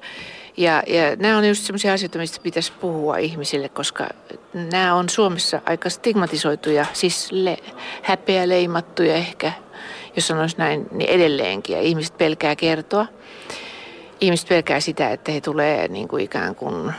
[0.57, 4.07] ja, ja nämä on just sellaisia asioita, mistä pitäisi puhua ihmisille, koska
[4.53, 7.57] nämä on Suomessa aika stigmatisoituja, siis le,
[8.03, 9.51] häpeä leimattuja ehkä,
[10.15, 11.75] jos sanoisi näin, niin edelleenkin.
[11.75, 13.05] Ja ihmiset pelkää kertoa.
[14.21, 16.93] Ihmiset pelkää sitä, että he tulee niin kuin ikään kuin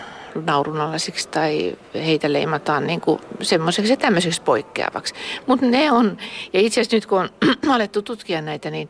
[0.47, 5.15] naurunalaisiksi tai heitä leimataan niin kuin semmoiseksi ja tämmöiseksi poikkeavaksi.
[5.47, 6.19] Mutta ne on,
[6.53, 7.31] ja itse asiassa nyt kun on
[7.75, 8.89] alettu tutkia näitä, niin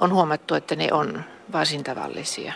[0.00, 2.52] on huomattu, että ne on varsin tavallisia.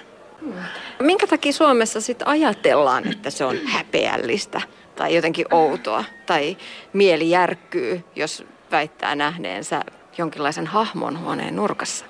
[1.00, 4.60] Minkä takia Suomessa sitten ajatellaan, että se on häpeällistä
[4.96, 6.56] tai jotenkin outoa tai
[6.92, 9.84] mieli järkkyy, jos väittää nähneensä
[10.18, 12.04] jonkinlaisen hahmon huoneen nurkassa?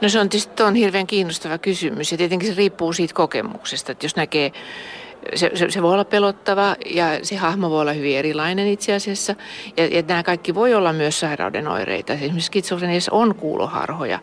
[0.00, 4.04] No se on tietysti on hirveän kiinnostava kysymys ja tietenkin se riippuu siitä kokemuksesta, että
[4.04, 4.52] jos näkee
[5.34, 9.34] se, se, se voi olla pelottava ja se hahmo voi olla hyvin erilainen itse asiassa.
[9.76, 12.12] Ja, ja nämä kaikki voi olla myös sairauden oireita.
[12.12, 14.18] Esimerkiksi skitsofreniassa on kuuloharhoja.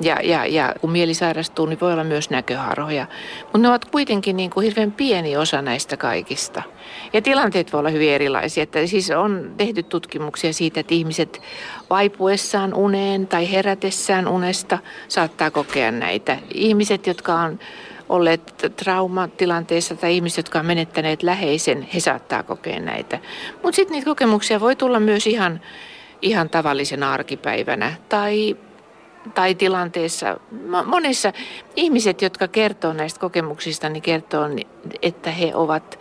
[0.00, 3.06] Ja, ja, ja kun mieli sairastuu, niin voi olla myös näköharhoja.
[3.42, 6.62] Mutta ne ovat kuitenkin niin kuin hirveän pieni osa näistä kaikista.
[7.12, 8.62] Ja tilanteet voi olla hyvin erilaisia.
[8.62, 11.42] Että siis on tehty tutkimuksia siitä, että ihmiset
[11.90, 16.38] vaipuessaan uneen tai herätessään unesta saattaa kokea näitä.
[16.54, 17.58] Ihmiset, jotka on
[18.08, 23.18] olleet traumatilanteessa tai ihmiset, jotka on menettäneet läheisen, he saattaa kokea näitä.
[23.62, 25.60] Mutta sitten niitä kokemuksia voi tulla myös ihan,
[26.22, 28.56] ihan tavallisena arkipäivänä tai
[29.34, 30.40] tai tilanteessa,
[30.84, 31.32] monissa
[31.76, 34.48] ihmiset, jotka kertoo näistä kokemuksista, niin kertoo,
[35.02, 35.98] että he ovat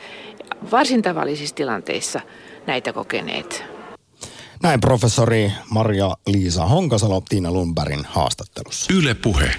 [0.72, 2.22] varsin tavallisissa tilanteissa
[2.68, 3.64] näitä kokeneet.
[4.64, 8.94] Näin professori Maria-Liisa Honkasalo Tiina Lundbergin haastattelussa.
[8.94, 9.52] Yle Puhe.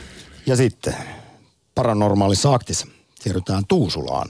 [0.46, 0.94] Ja sitten
[1.79, 4.29] paranormaalissa aktissa siirrytään Tuusulaan.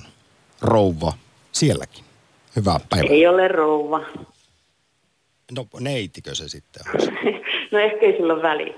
[0.63, 1.13] Rouva
[1.53, 2.05] sielläkin.
[2.57, 3.11] Hyvää päivää.
[3.11, 4.01] Ei ole rouva.
[5.57, 6.83] No neitikö se sitten
[7.73, 8.75] no ehkä ei sillä ole väliä.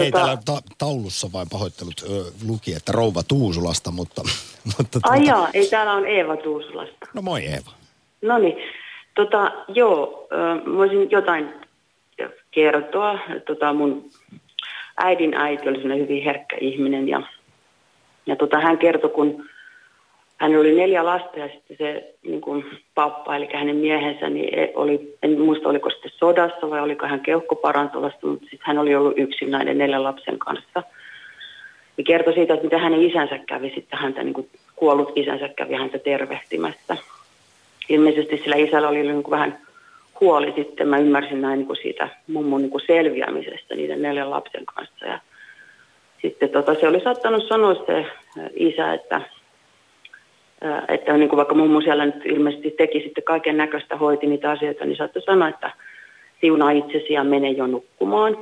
[0.00, 0.24] Ei tota...
[0.24, 4.22] täällä ta- taulussa vain pahoittelut ö, luki, että rouva Tuusulasta, mutta...
[4.78, 5.10] mutta tuota...
[5.10, 7.06] Ai jaa, ei täällä on Eeva Tuusulasta.
[7.14, 7.70] No moi Eeva.
[8.22, 8.56] No niin,
[9.14, 11.54] tota, joo, äh, voisin jotain
[12.50, 13.18] kertoa.
[13.46, 14.10] Tota, mun
[14.96, 17.22] äidin äiti oli hyvin herkkä ihminen ja
[18.26, 19.44] ja tota, hän kertoi, kun
[20.36, 24.72] hän oli neljä lasta ja sitten se niin kuin pappa, eli hänen miehensä, niin e-
[24.74, 29.18] oli, en muista oliko sitten sodassa vai oliko hän keuhkoparantolasta, mutta sitten hän oli ollut
[29.18, 30.82] yksin näiden neljän lapsen kanssa.
[31.98, 35.74] Ja kertoi siitä, että mitä hänen isänsä kävi sitten häntä, niin kuin kuollut isänsä kävi
[35.74, 36.96] häntä tervehtimässä.
[37.88, 39.58] Ilmeisesti sillä isällä oli niin kuin vähän
[40.20, 44.66] huoli sitten, mä ymmärsin näin niin kuin siitä mummon niin kuin selviämisestä niiden neljän lapsen
[44.66, 45.06] kanssa.
[45.06, 45.18] Ja
[46.24, 48.06] sitten tota, se oli saattanut sanoa se
[48.54, 49.20] isä, että
[50.88, 54.84] että niin kuin vaikka mummo siellä nyt ilmeisesti teki sitten kaiken näköistä, hoiti niitä asioita,
[54.84, 55.70] niin saattoi sanoa, että
[56.40, 58.36] siunaa itsesi ja mene jo nukkumaan.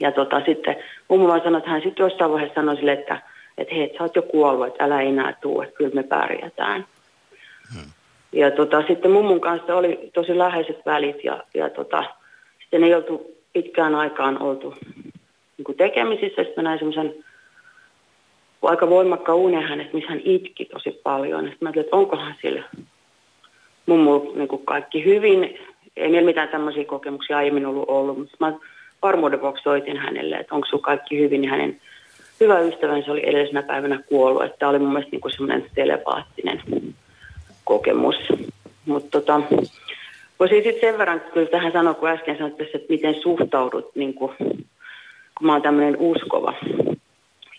[0.00, 0.76] Ja tota, sitten
[1.08, 3.22] mummo vaan sanoi, että hän sitten jossain vaiheessa sanoi sille, että,
[3.58, 6.86] että hei, sä oot jo kuollut, että älä enää tuu, että kyllä me pärjätään.
[7.74, 7.90] Hmm.
[8.32, 12.04] Ja tota, sitten mummun kanssa oli tosi läheiset välit ja, ja tota,
[12.60, 14.74] sitten ei oltu pitkään aikaan oltu
[15.62, 16.44] niin kuin tekemisissä.
[16.44, 17.14] Sitten mä näin semmoisen
[18.62, 21.44] aika voimakka unen hänestä, missä hän itki tosi paljon.
[21.44, 22.62] Sitten mä ajattelin, että onkohan sillä
[23.86, 25.58] mummu niin kuin kaikki hyvin.
[25.96, 28.52] Ei meillä mitään tämmöisiä kokemuksia aiemmin ollut ollut, mutta mä
[29.02, 31.40] varmuuden vuoksi soitin hänelle, että onko sun kaikki hyvin.
[31.40, 31.80] Niin hänen
[32.40, 34.44] hyvä ystävänsä oli edellisenä päivänä kuollut.
[34.44, 36.62] Että tämä oli mun mielestä niin kuin semmoinen telepaattinen
[37.64, 38.16] kokemus.
[38.86, 39.40] Mutta tota,
[40.40, 44.32] voisin sitten sen verran kyllä tähän sanoa, kun äsken sanoit, että miten suhtaudut, niin kuin,
[45.42, 46.54] kun mä oon tämmöinen uskova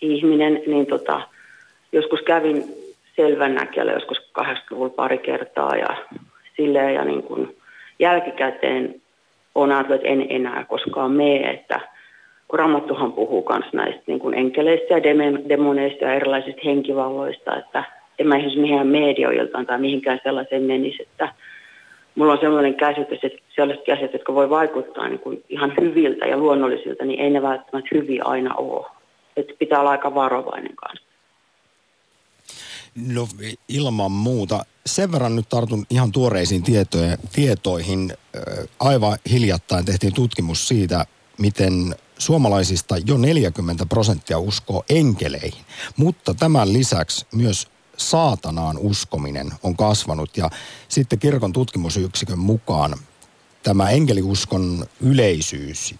[0.00, 1.20] ihminen, niin tota,
[1.92, 2.64] joskus kävin
[3.48, 5.96] näköllä joskus 80-luvulla pari kertaa ja
[6.56, 7.56] silleen ja niin kuin
[7.98, 8.94] jälkikäteen
[9.54, 11.80] on ajatellut, että en enää koskaan mene, että
[12.48, 15.02] kun Ramattuhan puhuu myös näistä niin kuin enkeleistä ja
[15.48, 17.84] demoneista ja erilaisista henkivalloista, että
[18.18, 21.28] en mä esimerkiksi mihinkään medioiltaan tai mihinkään sellaiseen menisi, että
[22.14, 26.36] mulla on sellainen käsitys, että sellaiset asiat, jotka voi vaikuttaa niin kuin ihan hyviltä ja
[26.36, 28.86] luonnollisilta, niin ei ne välttämättä hyviä aina ole
[29.36, 31.06] että pitää olla aika varovainen kanssa.
[33.08, 33.28] No
[33.68, 34.64] ilman muuta.
[34.86, 37.18] Sen verran nyt tartun ihan tuoreisiin tietoihin.
[37.32, 38.12] tietoihin.
[38.80, 41.06] Aivan hiljattain tehtiin tutkimus siitä,
[41.38, 41.72] miten
[42.18, 45.64] suomalaisista jo 40 prosenttia uskoo enkeleihin.
[45.96, 50.50] Mutta tämän lisäksi myös saatanaan uskominen on kasvanut ja
[50.88, 52.98] sitten kirkon tutkimusyksikön mukaan
[53.62, 55.94] tämä enkeliuskon yleisyys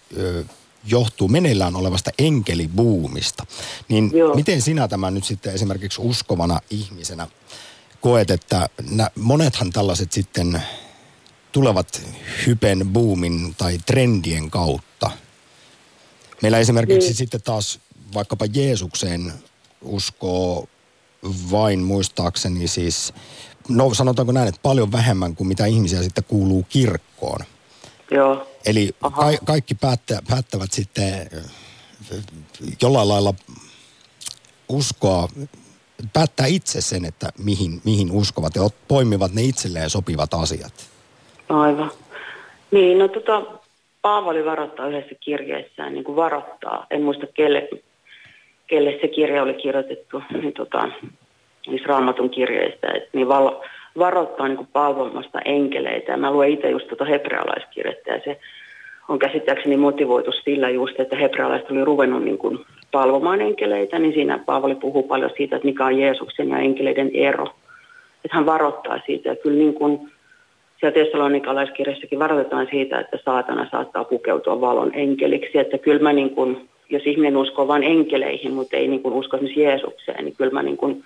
[0.87, 3.45] johtuu meneillään olevasta enkelibuumista.
[3.89, 4.35] Niin Joo.
[4.35, 7.27] miten sinä tämän nyt sitten esimerkiksi uskovana ihmisenä
[8.01, 10.61] koet, että nä, monethan tällaiset sitten
[11.51, 12.01] tulevat
[12.47, 15.11] hypen, boomin tai trendien kautta.
[16.41, 17.15] Meillä esimerkiksi niin.
[17.15, 17.79] sitten taas
[18.13, 19.33] vaikkapa Jeesukseen
[19.81, 20.67] uskoo
[21.51, 23.13] vain muistaakseni siis,
[23.69, 27.39] no sanotaanko näin, että paljon vähemmän kuin mitä ihmisiä sitten kuuluu kirkkoon.
[28.11, 28.47] Joo.
[28.65, 31.29] Eli ka- kaikki päättä, päättävät sitten
[32.81, 33.33] jollain lailla
[34.69, 35.27] uskoa,
[36.13, 40.73] päättää itse sen, että mihin, mihin uskovat ja poimivat ne itselleen sopivat asiat.
[41.49, 41.91] Aivan.
[42.71, 43.41] Niin, no tota,
[44.01, 47.69] Paavali varoittaa yhdessä kirjeessään, niin kuin varoittaa, en muista kelle,
[48.67, 50.89] kelle se kirja oli kirjoitettu, niin tota,
[51.67, 53.51] niissä raamatun kirjeistä, että niin val,
[53.97, 56.11] varoittaa niin palvomasta enkeleitä.
[56.11, 58.39] Ja mä luen itse just tuota hebrealaiskirjettä ja se
[59.09, 62.59] on käsittääkseni motivoitu sillä just, että hebrealaiset oli ruvennut niin kuin
[62.91, 67.45] palvomaan enkeleitä, niin siinä Paavali puhuu paljon siitä, että mikä on Jeesuksen ja enkeleiden ero.
[68.25, 70.11] Että hän varoittaa siitä ja kyllä niin kuin
[70.79, 75.57] siellä Tessalonikalaiskirjassakin varoitetaan siitä, että saatana saattaa pukeutua valon enkeliksi.
[75.57, 79.37] Että kyllä mä niin kuin, jos ihminen uskoo vain enkeleihin, mutta ei niin kuin usko
[79.37, 81.03] esimerkiksi Jeesukseen, niin kyllä mä niin kuin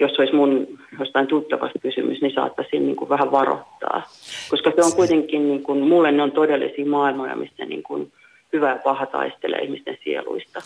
[0.00, 4.02] jos olisi mun jostain tuttavasta kysymys, niin saattaisin niin kuin vähän varoittaa.
[4.50, 8.12] Koska se on kuitenkin, niin kuin, mulle ne on todellisia maailmoja, mistä niin kuin
[8.52, 10.60] hyvä ja paha taistelee ihmisten sieluista.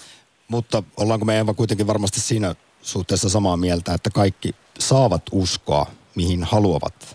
[0.48, 6.44] Mutta ollaanko me Eva kuitenkin varmasti siinä suhteessa samaa mieltä, että kaikki saavat uskoa, mihin
[6.44, 7.13] haluavat,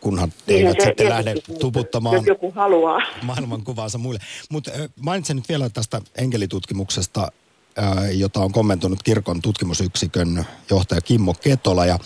[0.00, 3.00] kunhan niin, eivät se, sitten lähde tuputtamaan jos joku haluaa.
[3.22, 4.20] maailmankuvaansa muille.
[4.50, 7.32] Mutta mainitsen nyt vielä tästä enkelitutkimuksesta
[8.12, 11.86] jota on kommentoinut kirkon tutkimusyksikön johtaja Kimmo Ketola.
[11.86, 11.98] Ja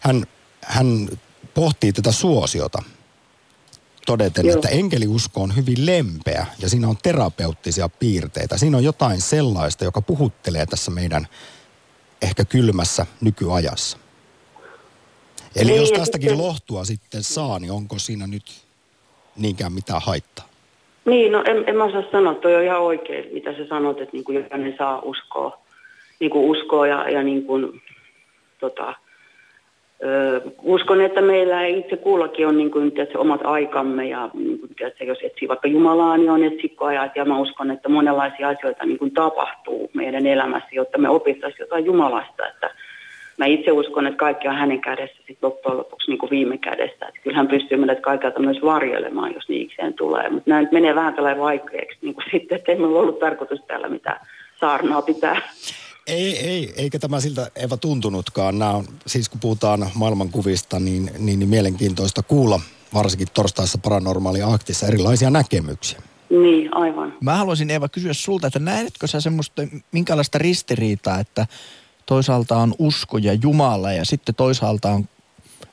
[0.00, 0.24] hän,
[0.60, 1.08] hän
[1.54, 2.82] pohtii tätä suosiota
[4.06, 4.54] todeten, Joo.
[4.54, 8.58] että enkeliusko on hyvin lempeä ja siinä on terapeuttisia piirteitä.
[8.58, 11.26] Siinä on jotain sellaista, joka puhuttelee tässä meidän
[12.22, 13.98] ehkä kylmässä nykyajassa.
[15.56, 18.42] Eli niin, jos tästäkin lohtua sitten saa, niin onko siinä nyt
[19.36, 20.48] niinkään mitään haittaa?
[21.04, 24.16] Niin, no en, en mä osaa sanoa, toi on ihan oikein, mitä sä sanot, että
[24.16, 25.58] niin kuin jokainen saa uskoa,
[26.20, 27.82] niin kuin uskoa ja, ja niin kuin,
[28.60, 28.94] tota,
[30.04, 34.74] ö, uskon, että meillä itse kullakin on niin kuin, tiedätkö, omat aikamme ja niin kuin,
[34.74, 38.98] tiedätkö, jos etsii vaikka Jumalaa, niin on etsikkoajat ja mä uskon, että monenlaisia asioita niin
[38.98, 42.70] kuin tapahtuu meidän elämässä, jotta me opittaisiin jotain Jumalasta, että
[43.38, 47.06] mä itse uskon, että kaikki on hänen kädessä sit loppujen lopuksi niin kuin viime kädessä.
[47.08, 50.30] Että kyllä hän pystyy meidät kaikilta myös varjelemaan, jos niikseen tulee.
[50.30, 53.60] Mutta nämä nyt menee vähän tällainen vaikeaksi niin kuin sitten, että ei meillä ollut tarkoitus
[53.66, 54.20] täällä mitään
[54.60, 55.40] saarnaa pitää.
[56.06, 58.58] Ei, ei, eikä tämä siltä Eva tuntunutkaan.
[58.58, 62.60] Nämä on, siis kun puhutaan maailmankuvista, niin, niin, niin mielenkiintoista kuulla,
[62.94, 66.00] varsinkin torstaissa paranormaalia aktissa, erilaisia näkemyksiä.
[66.30, 67.14] Niin, aivan.
[67.20, 71.46] Mä haluaisin Eva kysyä sulta, että näetkö sä semmoista, minkälaista ristiriitaa, että
[72.06, 75.04] toisaalta on usko ja Jumala ja sitten toisaalta on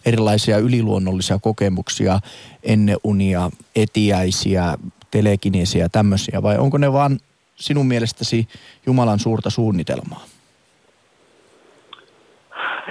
[0.06, 2.20] erilaisia yliluonnollisia kokemuksia,
[2.64, 4.78] enneunia, etiäisiä,
[5.12, 7.20] telekineisiä, tämmöisiä, vai onko ne vaan
[7.56, 8.48] sinun mielestäsi
[8.86, 10.26] Jumalan suurta suunnitelmaa?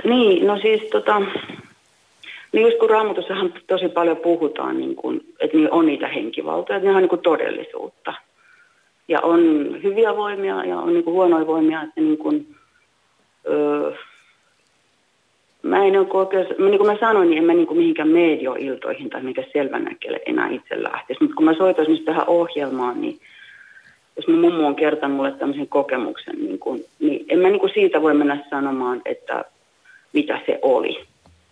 [0.04, 1.20] Niin, no siis tota,
[2.52, 6.88] niin just kun Raamatussahan tosi paljon puhutaan, niin kun, että niin on niitä henkivaltoja, että
[6.88, 8.14] ne on niin kuin todellisuutta.
[9.08, 9.40] Ja on
[9.82, 12.56] hyviä voimia ja on niin kuin huonoja voimia, että niin kuin,
[13.50, 13.92] öö,
[15.62, 19.10] mä en ole oikein, niin kuin mä sanoin, niin en mä niin kuin mihinkään medioiltoihin
[19.10, 21.22] tai mikä selvänäkelle enää itse lähtisi.
[21.22, 23.18] Mutta kun mä soitaisin tähän ohjelmaan, niin
[24.16, 27.74] jos mun mummo on kertonut mulle tämmöisen kokemuksen, niin, kun, niin en mä niin kuin
[27.74, 29.44] siitä voi mennä sanomaan, että
[30.12, 31.04] mitä se oli,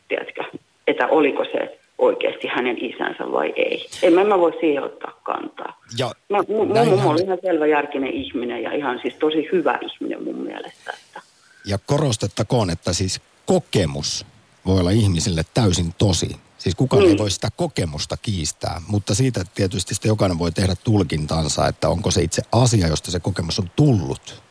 [0.08, 0.44] tiedätkö?
[0.86, 3.86] Että oliko se oikeasti hänen isänsä vai ei.
[4.02, 5.80] En mä, mä voi siihen ottaa kantaa.
[5.98, 10.36] Ja mä, mun mummo oli ihan järkinen ihminen ja ihan siis tosi hyvä ihminen mun
[10.36, 10.92] mielestä.
[11.06, 11.25] Että.
[11.66, 14.26] Ja korostettakoon, että siis kokemus
[14.66, 16.36] voi olla ihmisille täysin tosi.
[16.58, 17.12] Siis kukaan niin.
[17.12, 22.10] ei voi sitä kokemusta kiistää, mutta siitä tietysti sitten jokainen voi tehdä tulkintansa, että onko
[22.10, 24.42] se itse asia, josta se kokemus on tullut.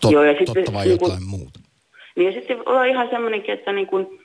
[0.00, 1.60] Tot, Joo, ja sitten, totta vai niin jotain kun, muuta.
[2.16, 4.18] Niin ja sitten ollaan ihan semmoinenkin, että niin kun,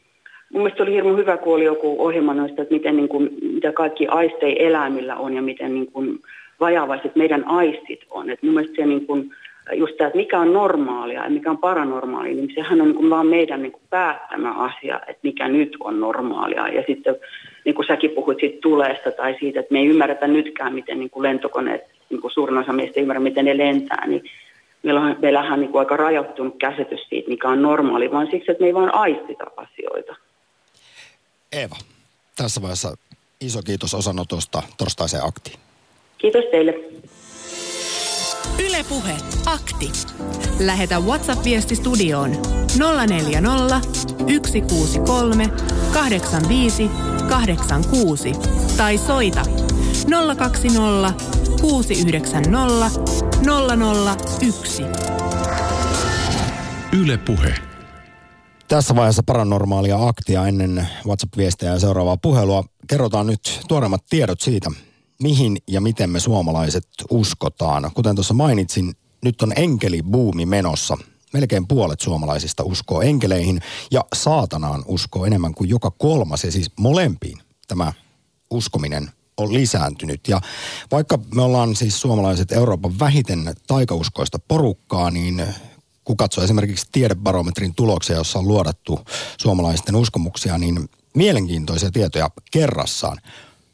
[0.53, 3.71] mun mielestä oli hirmu hyvä, kun oli joku ohjelma noista, että miten niin kun, mitä
[3.71, 6.19] kaikki aisteja eläimillä on ja miten niin kun,
[6.59, 8.29] vajavaiset meidän aistit on.
[8.29, 9.33] Et mun mielestä se niin kun,
[9.73, 13.09] just tämä, että mikä on normaalia ja mikä on paranormaalia, niin sehän on niin kuin
[13.09, 16.67] vaan meidän niin kuin päättämä asia, että mikä nyt on normaalia.
[16.67, 17.15] Ja sitten
[17.65, 21.09] niin kuin säkin puhuit siitä tuleesta tai siitä, että me ei ymmärretä nytkään, miten niin
[21.09, 24.23] kuin lentokoneet, niin kuin suurin osa meistä ei ymmärrä, miten ne lentää, niin
[24.83, 28.51] meillä on, meillähän on niin kuin aika rajoittunut käsitys siitä, mikä on normaali, vaan siksi,
[28.51, 30.15] että me ei vaan aistita asioita.
[31.51, 31.75] Eva,
[32.35, 32.97] tässä vaiheessa
[33.41, 35.59] iso kiitos osanotosta torstaiseen aktiin.
[36.17, 36.73] Kiitos teille.
[38.59, 39.91] Ylepuhe akti.
[40.59, 42.31] Lähetä WhatsApp-viesti studioon
[43.07, 43.81] 040
[44.19, 45.49] 163
[45.93, 46.89] 85
[47.29, 48.31] 86
[48.77, 49.41] tai soita
[50.37, 51.13] 020
[51.61, 52.91] 690
[54.41, 54.83] 001.
[56.91, 57.53] Ylepuhe.
[58.67, 62.63] Tässä vaiheessa paranormaalia aktia ennen WhatsApp-viestejä ja seuraavaa puhelua.
[62.87, 64.71] Kerrotaan nyt tuoreimmat tiedot siitä,
[65.21, 67.91] mihin ja miten me suomalaiset uskotaan.
[67.93, 70.97] Kuten tuossa mainitsin, nyt on enkelibuumi menossa.
[71.33, 77.37] Melkein puolet suomalaisista uskoo enkeleihin ja saatanaan uskoo enemmän kuin joka kolmas ja siis molempiin
[77.67, 77.93] tämä
[78.49, 80.27] uskominen on lisääntynyt.
[80.27, 80.41] Ja
[80.91, 85.43] vaikka me ollaan siis suomalaiset Euroopan vähiten taikauskoista porukkaa, niin
[86.03, 88.99] kun katsoo esimerkiksi tiedebarometrin tuloksia, jossa on luodattu
[89.37, 93.17] suomalaisten uskomuksia, niin mielenkiintoisia tietoja kerrassaan.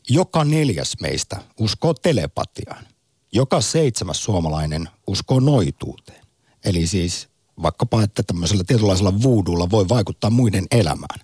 [0.10, 2.88] Joka neljäs meistä uskoo telepatiaan.
[3.34, 6.26] Joka seitsemäs suomalainen uskoo noituuteen.
[6.66, 7.28] Eli siis
[7.62, 11.20] vaikkapa, että tämmöisellä tietynlaisella vuudulla voi vaikuttaa muiden elämään.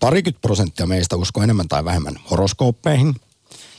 [0.00, 3.14] Parikymmentä prosenttia meistä uskoo enemmän tai vähemmän horoskooppeihin.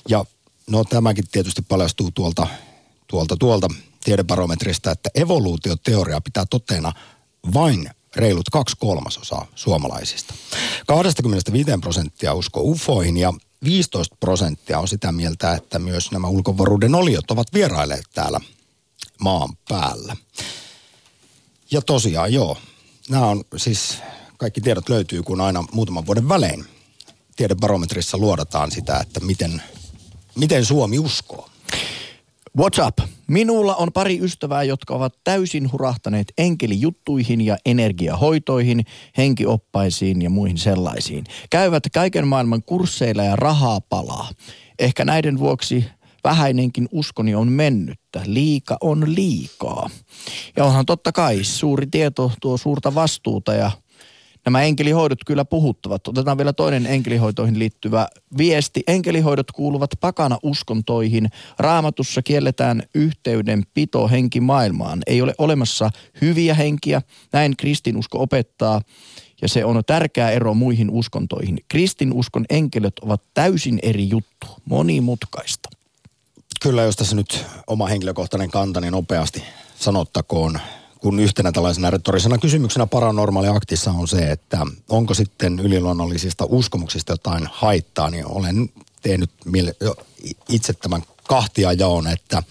[0.09, 0.25] Ja
[0.69, 2.47] no tämäkin tietysti paljastuu tuolta,
[3.07, 3.67] tuolta, tuolta
[4.03, 6.93] tiedebarometrista, että evoluutioteoria pitää totena
[7.53, 10.33] vain reilut kaksi kolmasosaa suomalaisista.
[10.87, 13.33] 25 prosenttia uskoo ufoihin ja
[13.63, 18.39] 15 prosenttia on sitä mieltä, että myös nämä ulkovaruuden oliot ovat vierailleet täällä
[19.19, 20.15] maan päällä.
[21.71, 22.57] Ja tosiaan joo,
[23.09, 23.97] nämä on siis,
[24.37, 26.65] kaikki tiedot löytyy kun aina muutaman vuoden välein
[27.35, 29.61] tiedebarometrissa luodataan sitä, että miten,
[30.35, 31.49] miten Suomi uskoo.
[32.59, 32.97] What's up?
[33.27, 38.85] Minulla on pari ystävää, jotka ovat täysin hurahtaneet enkelijuttuihin ja energiahoitoihin,
[39.17, 41.23] henkioppaisiin ja muihin sellaisiin.
[41.49, 44.29] Käyvät kaiken maailman kursseilla ja rahaa palaa.
[44.79, 45.85] Ehkä näiden vuoksi
[46.23, 48.21] vähäinenkin uskoni on mennyttä.
[48.25, 49.89] Liika on liikaa.
[50.55, 53.71] Ja onhan totta kai suuri tieto tuo suurta vastuuta ja
[54.47, 56.07] Nämä enkelihoidot kyllä puhuttavat.
[56.07, 58.83] Otetaan vielä toinen enkelihoitoihin liittyvä viesti.
[58.87, 61.29] Enkelihoidot kuuluvat pakana uskontoihin.
[61.59, 64.99] Raamatussa kielletään yhteydenpito henkimaailmaan.
[65.07, 65.89] Ei ole olemassa
[66.21, 67.01] hyviä henkiä.
[67.33, 68.81] Näin kristinusko opettaa
[69.41, 71.57] ja se on tärkeä ero muihin uskontoihin.
[71.67, 75.69] Kristinuskon enkelöt ovat täysin eri juttu, monimutkaista.
[76.61, 79.43] Kyllä, jos tässä nyt oma henkilökohtainen kantani nopeasti
[79.79, 80.59] sanottakoon
[81.01, 87.49] kun yhtenä tällaisena retorisena kysymyksenä paranormaali aktissa on se, että onko sitten yliluonnollisista uskomuksista jotain
[87.51, 88.69] haittaa, niin olen
[89.01, 89.31] tehnyt
[90.49, 92.43] itse tämän kahtia jaon, että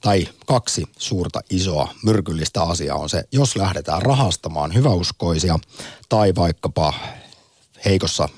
[0.00, 5.58] tai kaksi suurta isoa myrkyllistä asiaa on se, jos lähdetään rahastamaan hyväuskoisia
[6.08, 6.94] tai vaikkapa
[7.84, 8.28] heikossa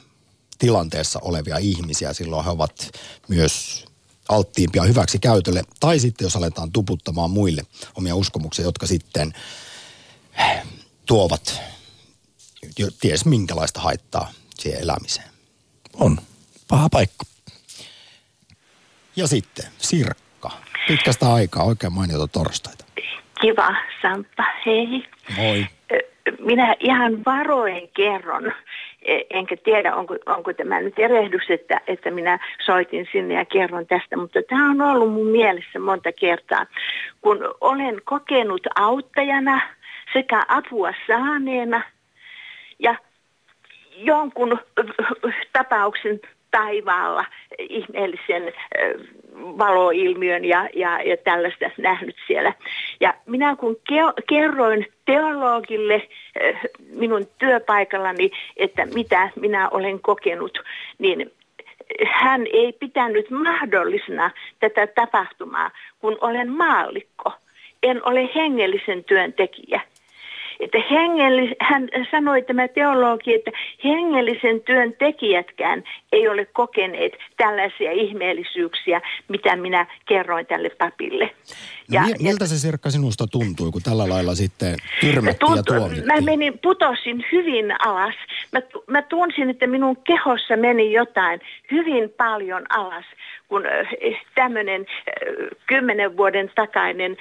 [0.59, 2.91] tilanteessa olevia ihmisiä, silloin he ovat
[3.29, 3.86] myös
[4.29, 5.63] alttiimpia hyväksi käytölle.
[5.81, 7.63] Tai sitten jos aletaan tuputtamaan muille
[7.95, 9.33] omia uskomuksia, jotka sitten
[11.07, 11.61] tuovat
[12.79, 15.29] jo ties minkälaista haittaa siihen elämiseen.
[15.95, 16.19] On.
[16.69, 17.25] Paha paikka.
[19.17, 20.51] Ja sitten Sirkka.
[20.89, 22.85] Pitkästä aikaa oikein mainiota torstaita.
[23.41, 23.69] Kiva,
[24.03, 24.45] Samppa.
[24.67, 24.87] Hei.
[25.37, 25.67] Moi.
[26.39, 28.53] Minä ihan varoen kerron,
[29.31, 34.17] enkä tiedä onko, onko tämä nyt erehdys, että, että minä soitin sinne ja kerron tästä,
[34.17, 36.67] mutta tämä on ollut mun mielessä monta kertaa.
[37.21, 39.61] Kun olen kokenut auttajana
[40.13, 41.83] sekä apua saaneena
[42.79, 42.95] ja
[43.97, 44.59] jonkun
[45.53, 46.21] tapauksen
[46.51, 47.25] taivaalla
[47.59, 48.53] ihmeellisen
[49.35, 52.53] valoilmiön ja, ja, ja tällaista nähnyt siellä.
[53.01, 56.09] Ja minä kun ke- kerroin teologille
[56.95, 60.59] minun työpaikallani, että mitä minä olen kokenut,
[60.99, 61.31] niin
[62.07, 64.31] hän ei pitänyt mahdollisena
[64.61, 67.33] tätä tapahtumaa, kun olen maallikko.
[67.83, 69.81] En ole hengellisen työntekijä
[70.61, 73.51] että hengellis, hän sanoi tämä teologi, että
[73.85, 81.25] hengellisen työn tekijätkään ei ole kokeneet tällaisia ihmeellisyyksiä, mitä minä kerroin tälle papille.
[81.25, 81.31] No,
[81.91, 86.07] ja, miltä se Sirkka sinusta tuntui, kun tällä lailla sitten tyrmättiin ja tuomittiin?
[86.07, 88.15] Mä menin, putosin hyvin alas.
[88.53, 91.41] Mä, mä tunsin, että minun kehossa meni jotain
[91.71, 93.05] hyvin paljon alas
[93.49, 93.65] kun
[94.35, 94.87] tämmöinen
[95.67, 97.17] kymmenen vuoden takainen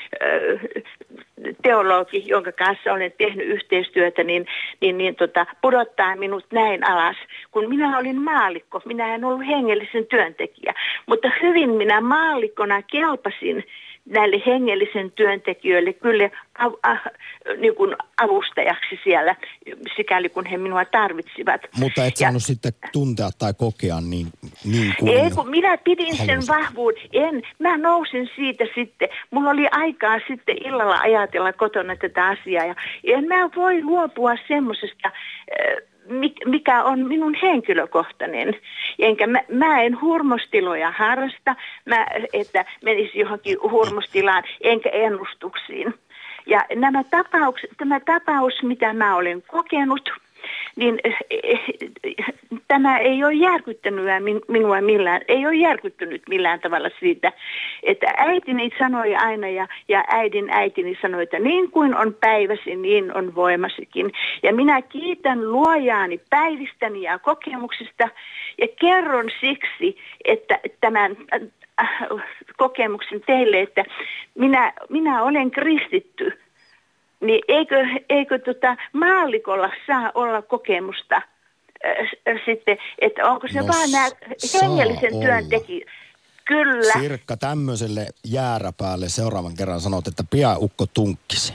[1.62, 4.46] teologi, jonka kanssa olen tehnyt yhteistyötä, niin,
[4.82, 7.18] niin, niin tota, pudottaa minut näin alas.
[7.52, 10.74] Kun minä olin maallikko, minä en ollut hengellisen työntekijä,
[11.06, 13.64] mutta hyvin minä maallikkona kelpasin
[14.06, 16.30] näille hengellisen työntekijöille kyllä
[16.60, 17.02] av, äh,
[17.58, 19.36] niin kuin avustajaksi siellä,
[19.96, 21.62] sikäli kun he minua tarvitsivat.
[21.80, 24.28] Mutta et saanut ja, sitten tuntea tai kokea niin,
[24.66, 26.26] niin kuin Ei, kun minä pidin halusin.
[26.26, 27.04] sen vahvuuden.
[27.14, 29.10] En, mä nousin siitä sitten.
[29.32, 32.76] Mulla oli aikaa sitten illalla ajatella kotona tätä asiaa ja
[33.18, 35.08] en mä voi luopua semmoisesta...
[35.08, 35.95] Äh,
[36.46, 38.56] mikä on minun henkilökohtainen.
[39.00, 45.94] Enkä mä, mä en hurmostiloja harrasta, mä, että menisi johonkin hurmostilaan, enkä ennustuksiin.
[46.46, 50.10] Ja nämä tapaukset, tämä tapaus, mitä mä olen kokenut,
[50.76, 51.60] niin eh, eh,
[52.68, 54.06] tämä ei ole järkyttänyt
[54.48, 57.32] minua millään, ei ole järkyttynyt millään tavalla siitä,
[57.84, 63.18] että äitini sanoi aina ja, ja äidin äitini sanoi, että niin kuin on päiväsi, niin
[63.18, 64.12] on voimasikin.
[64.44, 68.10] Ja minä kiitän luojaani päivistäni ja kokemuksista
[68.62, 71.90] ja kerron siksi, että tämän äh,
[72.58, 73.86] kokemuksen teille, että
[74.36, 76.32] minä, minä olen kristitty–
[77.22, 77.76] niin eikö,
[78.10, 84.10] eikö tota maallikolla saa olla kokemusta äh, sitten, että onko se no, vaan nämä
[84.62, 85.88] hengellisen työntekijät.
[86.48, 86.94] Kyllä.
[86.94, 91.54] Sirkka, tämmöiselle jääräpäälle seuraavan kerran sanot, että pian ukko tunkkisi.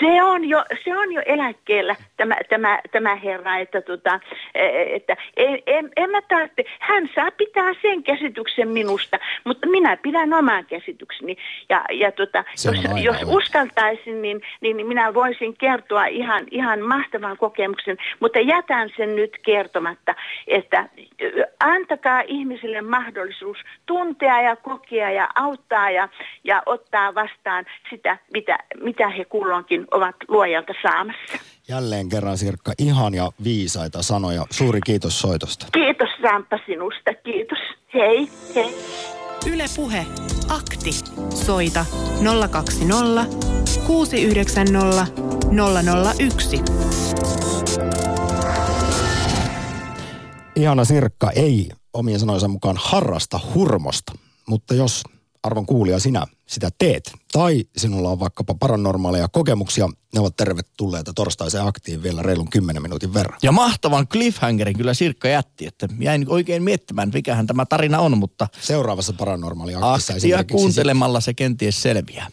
[0.00, 4.20] Se on jo, se on jo eläkkeellä tämä, tämä, tämä herra, että, tota,
[4.94, 10.34] että en, en, en mä tarvitse, hän saa pitää sen käsityksen minusta, mutta minä pidän
[10.34, 11.36] oman käsitykseni.
[11.68, 17.36] Ja, ja tota, jos, jos uskaltaisin, niin, niin, niin minä voisin kertoa ihan, ihan mahtavan
[17.36, 20.14] kokemuksen, mutta jätän sen nyt kertomatta,
[20.46, 20.88] että
[21.60, 26.08] antakaa ihmisille mahdollisuus tuntea ja kokea ja auttaa ja,
[26.44, 31.38] ja ottaa vastaan sitä, mitä, mitä he kulloinkin ovat luojalta saamassa.
[31.68, 34.46] Jälleen kerran Sirkka, ihan ja viisaita sanoja.
[34.50, 35.66] Suuri kiitos soitosta.
[35.72, 37.58] Kiitos Samppa sinusta, kiitos.
[37.94, 38.74] Hei, hei.
[39.52, 40.06] Yle Puhe,
[40.48, 40.92] akti.
[41.34, 41.86] Soita
[42.50, 43.24] 020
[43.86, 45.06] 690
[46.18, 46.62] 001.
[50.56, 54.12] Ihana Sirkka ei omien sanojensa mukaan harrasta hurmosta,
[54.46, 55.02] mutta jos
[55.42, 61.66] arvon kuulija sinä sitä teet, tai sinulla on vaikkapa paranormaaleja kokemuksia, ne ovat tervetulleita torstaiseen
[61.66, 63.38] aktiin vielä reilun 10 minuutin verran.
[63.42, 68.48] Ja mahtavan cliffhangerin kyllä Sirkka jätti, että jäin oikein miettimään, mikähän tämä tarina on, mutta...
[68.60, 72.28] Seuraavassa paranormaali aktissa Ja kuuntelemalla se kenties selviää.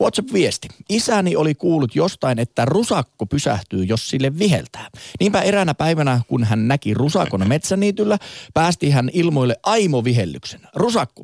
[0.00, 0.68] WhatsApp-viesti.
[0.88, 4.90] Isäni oli kuullut jostain, että rusakko pysähtyy, jos sille viheltää.
[5.20, 8.18] Niinpä eräänä päivänä, kun hän näki rusakon metsäniityllä,
[8.54, 10.60] päästi hän ilmoille aimovihellyksen.
[10.74, 11.22] Rusakko,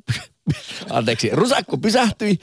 [0.91, 2.39] anteeksi, rusakko pysähtyi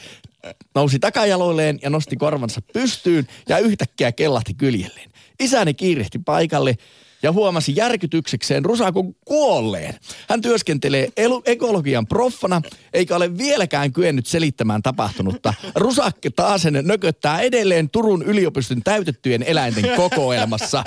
[0.76, 5.12] nousi takajaloilleen ja nosti korvansa pystyyn ja yhtäkkiä kellahti kyljelleen.
[5.40, 6.76] Isäni kiirehti paikalle
[7.24, 9.96] ja huomasi järkytyksekseen Rusakon kuolleen.
[10.30, 11.10] Hän työskentelee
[11.46, 12.62] ekologian proffana,
[12.94, 15.54] eikä ole vieläkään kyennyt selittämään tapahtunutta.
[15.76, 20.84] Rusakke taas nököttää edelleen Turun yliopiston täytettyjen eläinten kokoelmassa.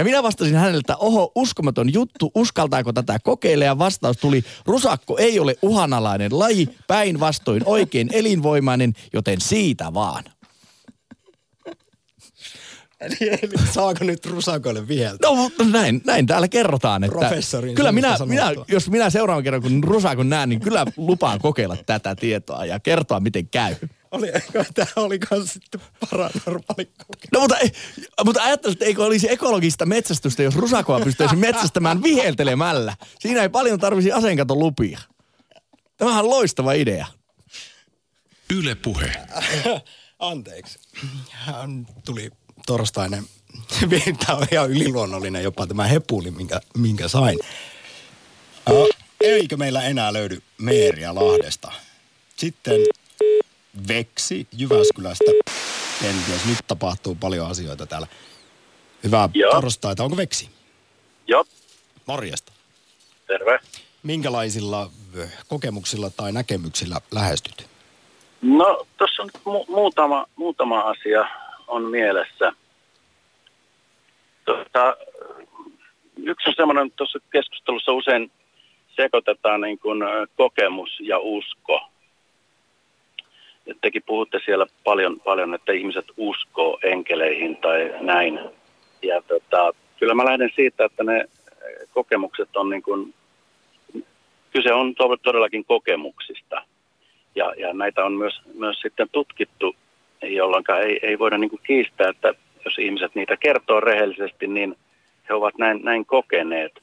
[0.00, 3.64] Ja minä vastasin hänelle, että oho, uskomaton juttu, uskaltaako tätä kokeilla?
[3.64, 10.24] Ja vastaus tuli, rusakko ei ole uhanalainen laji, päinvastoin oikein elinvoimainen, joten siitä vaan.
[13.00, 15.16] Eli, eli saako nyt rusakoille vielä?
[15.22, 19.62] No mutta näin, näin täällä kerrotaan, että Professorin kyllä minä, minä, jos minä seuraavan kerran
[19.62, 23.74] kun rusakon näen, niin kyllä lupaan kokeilla tätä tietoa ja kertoa miten käy.
[24.10, 25.80] Oli, eikö tämä oli kans sitten
[26.10, 27.32] paranormaali kokemus?
[27.32, 27.72] No mutta, ei-
[28.24, 32.96] mutta ajattelin, että eikö olisi ekologista metsästystä, jos rusakoa pystyisi metsästämään viheltelemällä.
[33.18, 34.98] Siinä ei paljon tarvisi aseenkaton lupia.
[35.96, 37.06] Tämähän on loistava idea.
[38.50, 39.12] Yle Puhe.
[40.18, 40.78] Anteeksi.
[41.30, 42.30] Hän tuli
[42.66, 43.24] torstainen.
[44.26, 47.38] Tämä on ihan yliluonnollinen jopa tämä hepuli, minkä, minkä sain.
[49.20, 51.72] Eikö meillä enää löydy Meeriä Lahdesta?
[52.36, 52.80] Sitten
[53.88, 55.24] Veksi Jyväskylästä.
[56.02, 58.06] Kenties nyt tapahtuu paljon asioita täällä.
[59.04, 59.52] Hyvää Joo.
[59.52, 60.04] torstaita.
[60.04, 60.50] Onko Veksi?
[61.26, 61.44] Joo,
[62.06, 62.52] Morjesta.
[63.26, 63.58] terve.
[64.02, 64.90] Minkälaisilla
[65.48, 67.66] kokemuksilla tai näkemyksillä lähestyt?
[68.42, 71.28] No, tuossa on mu- muutama, muutama asia
[71.68, 72.52] on mielessä.
[74.44, 74.96] Tuota,
[76.16, 78.30] yksi on semmoinen, tuossa keskustelussa usein
[78.96, 80.00] sekoitetaan niin kuin
[80.36, 81.89] kokemus ja usko.
[83.80, 88.40] Tekin puhutte siellä paljon, paljon, että ihmiset uskoo enkeleihin tai näin.
[89.02, 91.24] Ja tota, kyllä mä lähden siitä, että ne
[91.94, 93.14] kokemukset on niin kuin,
[94.52, 96.62] kyse on to- todellakin kokemuksista.
[97.34, 99.76] Ja, ja näitä on myös, myös sitten tutkittu,
[100.22, 104.76] jolloin ei, ei voida niin kuin kiistää, että jos ihmiset niitä kertoo rehellisesti, niin
[105.28, 106.82] he ovat näin, näin kokeneet.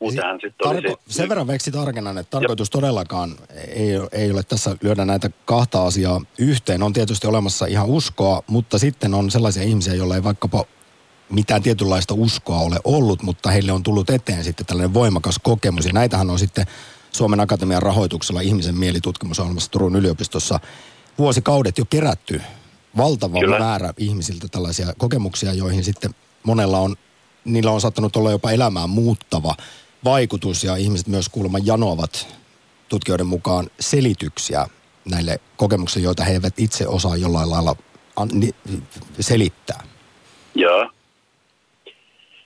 [0.00, 0.88] Muutenhan sitten olisi...
[0.88, 3.36] Tarko- sen verran veksi tarkennan, että tarkoitus todellakaan
[3.68, 6.82] ei, ei ole tässä lyödä näitä kahta asiaa yhteen.
[6.82, 10.64] On tietysti olemassa ihan uskoa, mutta sitten on sellaisia ihmisiä, joilla ei vaikkapa
[11.30, 15.86] mitään tietynlaista uskoa ole ollut, mutta heille on tullut eteen sitten tällainen voimakas kokemus.
[15.86, 16.66] Ja näitähän on sitten
[17.12, 20.60] Suomen Akatemian rahoituksella ihmisen mielitutkimusohjelmassa Turun yliopistossa
[21.18, 22.40] vuosikaudet jo kerätty
[22.96, 23.58] valtava Kyllä.
[23.58, 26.10] määrä ihmisiltä tällaisia kokemuksia, joihin sitten
[26.42, 26.96] monella on,
[27.48, 29.54] niillä on saattanut olla jopa elämään muuttava
[30.04, 32.36] vaikutus ja ihmiset myös kuulemma janoavat
[32.88, 34.66] tutkijoiden mukaan selityksiä
[35.10, 37.76] näille kokemuksille, joita he eivät itse osaa jollain lailla
[39.20, 39.82] selittää.
[40.54, 40.90] Joo.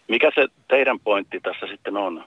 [0.08, 2.24] Mikä se teidän pointti tässä sitten on?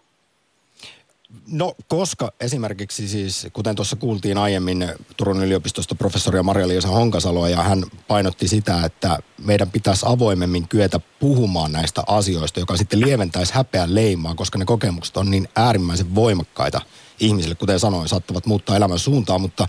[1.47, 7.83] No koska esimerkiksi siis, kuten tuossa kuultiin aiemmin Turun yliopistosta professoria Maria-Liisa Honkasaloa ja hän
[8.07, 14.35] painotti sitä, että meidän pitäisi avoimemmin kyetä puhumaan näistä asioista, joka sitten lieventäisi häpeän leimaa,
[14.35, 16.81] koska ne kokemukset on niin äärimmäisen voimakkaita
[17.19, 19.67] ihmisille, kuten sanoin, saattavat muuttaa elämän suuntaa, mutta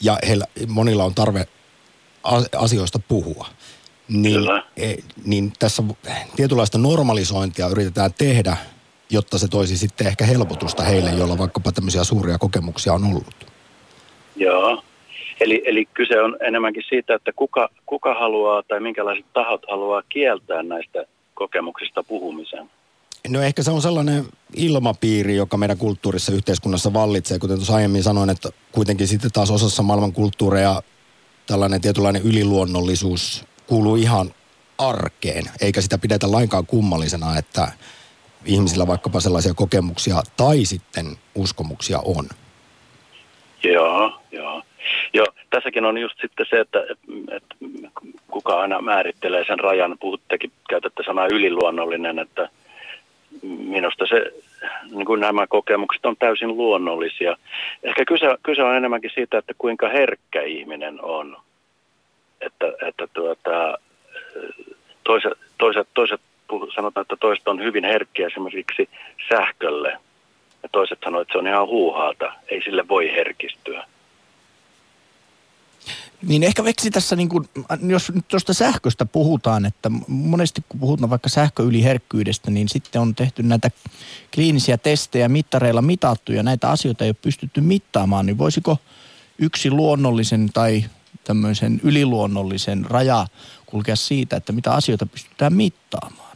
[0.00, 1.48] ja heillä, monilla on tarve
[2.56, 3.48] asioista puhua.
[4.08, 4.64] Niin, Kyllä.
[4.76, 4.94] e,
[5.24, 5.82] niin tässä
[6.36, 8.56] tietynlaista normalisointia yritetään tehdä,
[9.10, 13.46] jotta se toisi sitten ehkä helpotusta heille, joilla vaikkapa tämmöisiä suuria kokemuksia on ollut.
[14.36, 14.82] Joo.
[15.40, 20.62] Eli, eli kyse on enemmänkin siitä, että kuka, kuka haluaa tai minkälaiset tahot haluaa kieltää
[20.62, 21.04] näistä
[21.34, 22.70] kokemuksista puhumisen.
[23.28, 24.24] No ehkä se on sellainen
[24.56, 27.38] ilmapiiri, joka meidän kulttuurissa yhteiskunnassa vallitsee.
[27.38, 30.82] Kuten tuossa aiemmin sanoin, että kuitenkin sitten taas osassa maailman kulttuureja
[31.46, 34.30] tällainen tietynlainen yliluonnollisuus kuuluu ihan
[34.78, 37.72] arkeen, eikä sitä pidetä lainkaan kummallisena, että
[38.44, 42.24] ihmisillä vaikkapa sellaisia kokemuksia tai sitten uskomuksia on.
[43.62, 44.62] Joo, joo.
[45.12, 46.78] Joo, tässäkin on just sitten se, että,
[47.36, 47.54] että
[48.30, 49.96] kuka aina määrittelee sen rajan.
[50.00, 52.48] Puhuttekin, käytätte sanaa yliluonnollinen, että
[53.42, 54.32] minusta se,
[54.90, 57.36] niin kuin nämä kokemukset on täysin luonnollisia.
[57.82, 61.36] Ehkä kyse, kyse on enemmänkin siitä, että kuinka herkkä ihminen on.
[62.40, 63.78] Että, että tuota,
[65.04, 66.20] toiset, toiset, toiset
[66.74, 68.88] sanotaan, että toiset on hyvin herkkiä esimerkiksi
[69.28, 69.92] sähkölle.
[70.62, 72.32] Ja toiset sanoo, että se on ihan huuhaata.
[72.48, 73.86] Ei sille voi herkistyä.
[76.22, 77.48] Niin ehkä veksi tässä, niin kuin,
[77.88, 83.42] jos nyt tuosta sähköstä puhutaan, että monesti kun puhutaan vaikka sähköyliherkkyydestä, niin sitten on tehty
[83.42, 83.70] näitä
[84.34, 88.78] kliinisiä testejä mittareilla mitattu ja näitä asioita ei ole pystytty mittaamaan, niin voisiko
[89.38, 90.84] yksi luonnollisen tai
[91.24, 93.26] tämmöisen yliluonnollisen raja
[93.66, 96.27] kulkea siitä, että mitä asioita pystytään mittaamaan?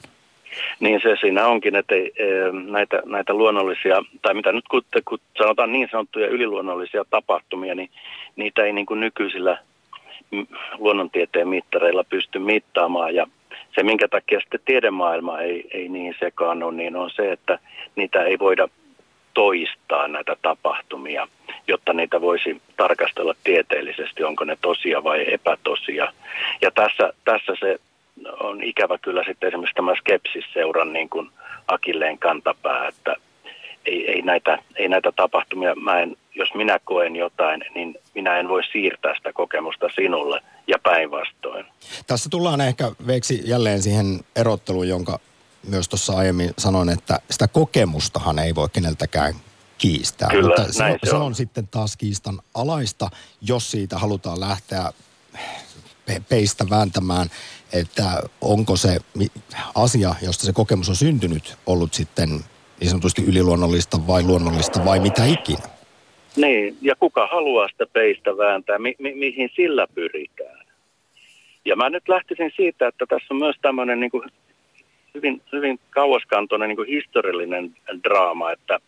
[0.80, 5.18] Niin se siinä onkin, että ei, e, näitä, näitä luonnollisia, tai mitä nyt kun, kun
[5.38, 7.90] sanotaan niin sanottuja yliluonnollisia tapahtumia, niin
[8.36, 9.58] niitä ei niin kuin nykyisillä
[10.78, 13.14] luonnontieteen mittareilla pysty mittaamaan.
[13.14, 13.26] Ja
[13.74, 17.58] se, minkä takia sitten tiedemaailma ei, ei niin sekaannu, niin on se, että
[17.96, 18.68] niitä ei voida
[19.34, 21.28] toistaa näitä tapahtumia,
[21.68, 26.12] jotta niitä voisi tarkastella tieteellisesti, onko ne tosia vai epätosia.
[26.62, 27.78] Ja tässä, tässä se
[28.40, 31.30] on ikävä kyllä sitten esimerkiksi tämä skepsis-seuran niin kuin
[31.68, 33.16] akilleen kantapää, että
[33.86, 38.48] ei, ei, näitä, ei näitä tapahtumia, mä en, jos minä koen jotain, niin minä en
[38.48, 41.66] voi siirtää sitä kokemusta sinulle ja päinvastoin.
[42.06, 45.18] Tässä tullaan ehkä veiksi jälleen siihen erotteluun, jonka
[45.68, 49.34] myös tuossa aiemmin sanoin, että sitä kokemustahan ei voi keneltäkään
[49.78, 50.28] kiistää.
[50.28, 51.22] Kyllä, mutta se, näin se, se on.
[51.22, 53.10] on sitten taas kiistan alaista,
[53.40, 54.92] jos siitä halutaan lähteä
[56.06, 57.28] pe- peistä vääntämään,
[57.72, 58.02] että
[58.40, 58.96] onko se
[59.74, 62.28] asia, josta se kokemus on syntynyt, ollut sitten
[62.80, 65.68] niin sanotusti yliluonnollista vai luonnollista vai mitä ikinä.
[66.36, 70.66] Niin, ja kuka haluaa sitä peistä vääntää, mi- mi- mihin sillä pyritään.
[71.64, 74.30] Ja mä nyt lähtisin siitä, että tässä on myös tämmöinen niin kuin
[75.14, 78.78] hyvin, hyvin kauaskantoinen niin kuin historiallinen draama, että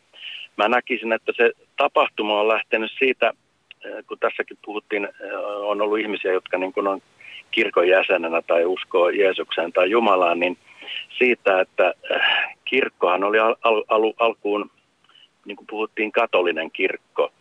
[0.56, 3.32] mä näkisin, että se tapahtuma on lähtenyt siitä,
[4.08, 5.08] kun tässäkin puhuttiin,
[5.60, 7.02] on ollut ihmisiä, jotka niin kuin on
[7.54, 10.58] kirkon jäsenenä tai uskoo Jeesukseen tai Jumalaan, niin
[11.18, 11.94] siitä, että
[12.64, 13.56] kirkkohan oli al-
[13.88, 14.70] al- alkuun,
[15.44, 17.32] niin kuin puhuttiin, katolinen kirkko,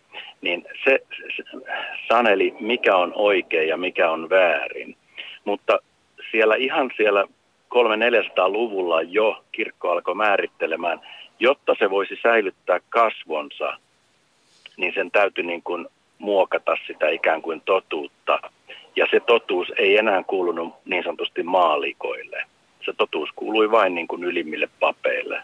[0.41, 0.99] niin se,
[1.35, 1.43] se
[2.07, 4.95] saneli, mikä on oikein ja mikä on väärin.
[5.45, 5.79] Mutta
[6.31, 7.23] siellä ihan siellä
[7.75, 10.99] 300-400-luvulla jo kirkko alkoi määrittelemään,
[11.39, 13.77] jotta se voisi säilyttää kasvonsa,
[14.77, 15.87] niin sen täytyy niin kuin
[16.17, 18.39] muokata sitä ikään kuin totuutta.
[18.95, 22.43] Ja se totuus ei enää kuulunut niin sanotusti maalikoille.
[22.85, 25.43] Se totuus kuului vain niin kuin ylimmille papeille.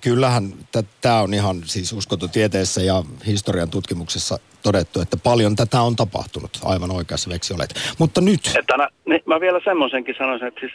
[0.00, 0.52] Kyllähän
[1.00, 6.50] tämä on ihan siis uskontotieteessä ja historian tutkimuksessa todettu, että paljon tätä on tapahtunut.
[6.64, 7.70] Aivan oikeassa veksi olet.
[7.98, 8.40] Mutta nyt...
[8.58, 10.72] Että nä, niin mä vielä semmoisenkin sanoisin, että siis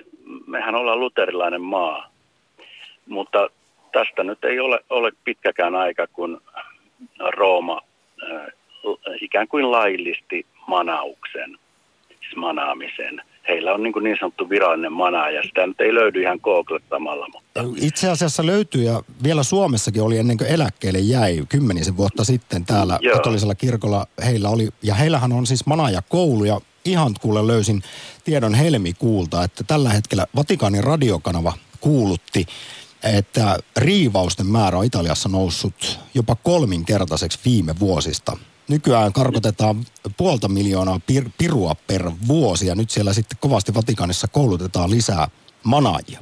[0.47, 2.11] mehän ollaan luterilainen maa.
[3.07, 3.49] Mutta
[3.91, 6.41] tästä nyt ei ole, ole pitkäkään aika, kun
[7.37, 7.81] Rooma
[8.23, 8.47] äh,
[9.21, 11.57] ikään kuin laillisti manauksen,
[12.07, 13.21] siis manaamisen.
[13.47, 17.27] Heillä on niin, kuin niin sanottu virallinen mana ja sitä nyt ei löydy ihan googlettamalla.
[17.33, 17.63] Mutta...
[17.75, 22.99] Itse asiassa löytyy ja vielä Suomessakin oli ennen kuin eläkkeelle jäi kymmenisen vuotta sitten täällä
[23.01, 23.15] Joo.
[23.15, 24.05] katolisella kirkolla.
[24.25, 27.81] Heillä oli, ja heillähän on siis manajakoulu ja ihan kuule löysin
[28.23, 32.45] tiedon helmikuulta, että tällä hetkellä Vatikaanin radiokanava kuulutti,
[33.03, 38.37] että riivausten määrä on Italiassa noussut jopa kolminkertaiseksi viime vuosista.
[38.71, 39.75] Nykyään karkotetaan
[40.17, 45.27] puolta miljoonaa pir- pirua per vuosi ja nyt siellä sitten kovasti Vatikaanissa koulutetaan lisää
[45.63, 46.19] manaajia.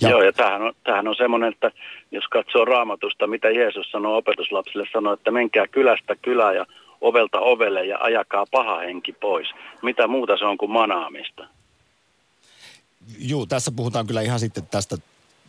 [0.00, 0.10] Ja...
[0.10, 1.70] Joo, ja tämähän on, tämähän on semmoinen, että
[2.10, 6.66] jos katsoo raamatusta, mitä Jeesus sanoo opetuslapsille, sanoo, että menkää kylästä kylään ja
[7.00, 9.48] ovelta ovelle ja ajakaa paha henki pois.
[9.82, 11.46] Mitä muuta se on kuin manaamista?
[13.18, 14.96] Joo, tässä puhutaan kyllä ihan sitten tästä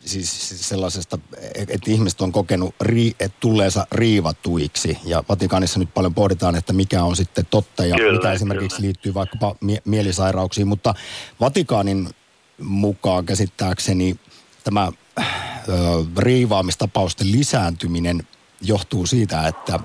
[0.04, 1.18] siis sellaisesta,
[1.54, 2.74] että ihmiset on kokenut,
[3.20, 4.98] että tulleensa riivatuiksi.
[5.04, 8.86] Ja Vatikaanissa nyt paljon pohditaan, että mikä on sitten totta ja Kyllä, mitä esimerkiksi kyllä.
[8.86, 10.68] liittyy vaikkapa mie- mielisairauksiin.
[10.68, 10.94] Mutta
[11.40, 12.10] Vatikaanin
[12.62, 14.16] mukaan käsittääkseni
[14.64, 15.22] tämä ö,
[16.18, 18.26] riivaamistapausten lisääntyminen
[18.60, 19.80] johtuu siitä, että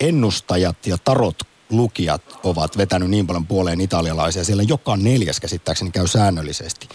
[0.00, 4.44] ennustajat ja tarot lukijat ovat vetänyt niin paljon puoleen italialaisia.
[4.44, 6.88] Siellä joka neljäs käsittääkseni käy säännöllisesti.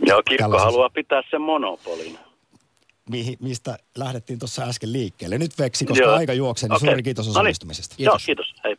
[0.00, 2.18] Joo, kirkko Tällaisessa- haluaa pitää sen monopolin.
[3.10, 5.38] mihin, mistä lähdettiin tuossa äsken liikkeelle.
[5.38, 6.14] Nyt Veksi, koska Joo.
[6.16, 6.88] aika juoksee, niin Okei.
[6.88, 7.36] suuri kiitos No niin.
[7.36, 7.94] osallistumisesta.
[7.98, 8.54] Joo, kiitos.
[8.64, 8.76] Hei.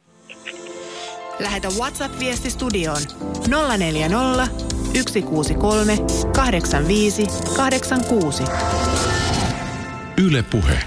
[1.40, 2.98] Lähetä WhatsApp-viesti studioon
[3.78, 4.48] 040
[4.94, 5.98] 163
[6.36, 8.44] 85 86.
[10.18, 10.80] Yle Puhe.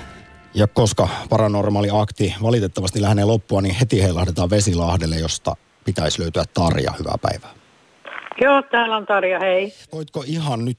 [0.54, 6.92] Ja koska paranormaali akti valitettavasti lähenee loppua, niin heti heilahdetaan Vesilahdelle, josta pitäisi löytyä Tarja.
[6.98, 7.50] Hyvää päivää.
[8.40, 9.72] Joo, täällä on Tarja, hei.
[9.92, 10.78] Voitko ihan nyt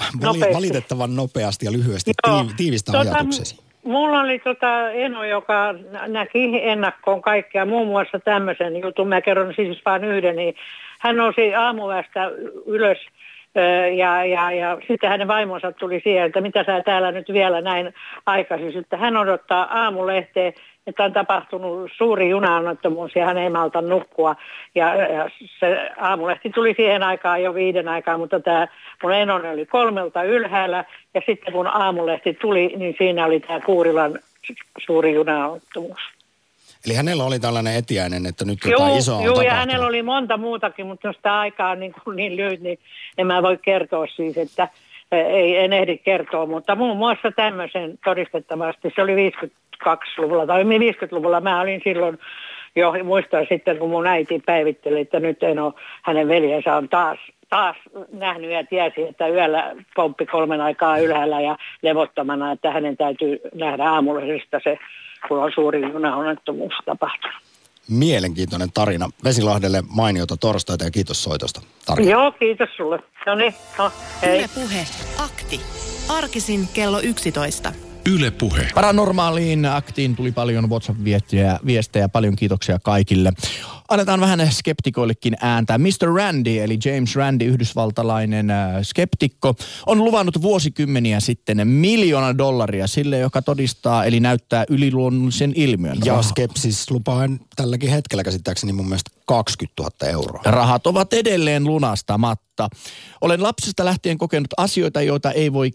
[0.00, 0.54] vali- Nopeasti.
[0.54, 2.42] valitettavan nopeasti ja lyhyesti Joo.
[2.42, 3.64] tii- tiivistää Tota, ajatuksesi?
[3.84, 9.52] Mulla oli tota Eno, joka nä- näki ennakkoon kaikkea, muun muassa tämmöisen jutun, mä kerron
[9.56, 10.54] siis vain yhden, niin
[11.00, 12.30] hän nousi aamuvästä
[12.66, 12.98] ylös
[13.96, 17.94] ja, ja, ja sitten hänen vaimonsa tuli siihen, että mitä sä täällä nyt vielä näin
[18.26, 18.72] aikaisin.
[18.72, 20.52] Sitten hän odottaa aamulehteen,
[20.86, 24.36] että on tapahtunut suuri junaonnettomuus ja hän ei malta nukkua.
[24.74, 25.30] Ja, ja
[25.60, 28.68] se aamulehti tuli siihen aikaan jo viiden aikaa, mutta tämä
[29.02, 34.18] mun enoni oli kolmelta ylhäällä ja sitten kun aamulehti tuli, niin siinä oli tämä Kuurilan
[34.78, 36.00] suuri junaonnettomuus.
[36.86, 40.02] Eli hänellä oli tällainen etiäinen, että nyt jotain Joo, isoa on joo ja hänellä oli
[40.02, 42.78] monta muutakin, mutta jos tämä aika on niin, kuin niin lyhyt, niin
[43.18, 44.68] en mä voi kertoa siis, että
[45.12, 49.14] ei, en ehdi kertoa, mutta muun muassa tämmöisen todistettavasti, se oli
[49.86, 52.18] 52-luvulla tai 50-luvulla, mä olin silloin
[52.76, 55.72] jo muistan sitten, kun mun äiti päivitteli, että nyt en ole,
[56.02, 57.18] hänen veljensä on taas
[57.50, 57.76] taas
[58.12, 63.90] nähnyt ja tiesi, että yöllä pomppi kolmen aikaa ylhäällä ja levottomana, että hänen täytyy nähdä
[63.90, 64.78] aamullaisesta se,
[65.28, 67.36] kun on suuri junaonnettomuus tapahtunut.
[67.90, 69.10] Mielenkiintoinen tarina.
[69.24, 71.60] Vesilahdelle mainiota torstaita ja kiitos soitosta.
[71.86, 72.10] Tarina.
[72.10, 72.98] Joo, kiitos sulle.
[73.26, 73.90] No niin, no,
[74.22, 74.38] hei.
[74.38, 74.86] Yle Puhe,
[75.24, 75.60] akti.
[76.08, 77.72] Arkisin kello 11.
[78.06, 78.68] Yle Puhe.
[78.74, 83.32] Paranormaaliin aktiin tuli paljon WhatsApp-viestejä, viestejä, paljon kiitoksia kaikille.
[83.88, 85.78] Annetaan vähän skeptikoillekin ääntä.
[85.78, 86.08] Mr.
[86.16, 89.54] Randy, eli James Randy, yhdysvaltalainen äh, skeptikko,
[89.86, 95.98] on luvannut vuosikymmeniä sitten miljoona dollaria sille, joka todistaa, eli näyttää yliluonnollisen ilmiön.
[96.04, 100.42] Ja skepsis lupaan tälläkin hetkellä käsittääkseni mun mielestä 20 000 euroa.
[100.44, 102.68] Rahat ovat edelleen lunastamatta.
[103.20, 105.70] Olen lapsesta lähtien kokenut asioita, joita ei voi,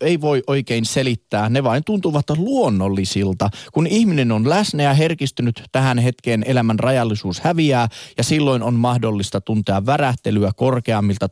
[0.00, 1.48] ei voi oikein selittää.
[1.48, 3.50] Ne vain tuntuvat luonnollisilta.
[3.72, 7.88] Kun ihminen on läsnä ja herkistynyt tähän hetkeen, elämän rajallisuus häviää
[8.18, 11.28] ja silloin on mahdollista tuntea värähtelyä korkeammilta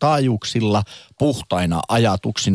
[0.00, 0.82] taajuuksilla
[1.18, 2.42] puhtaina ajatuksina.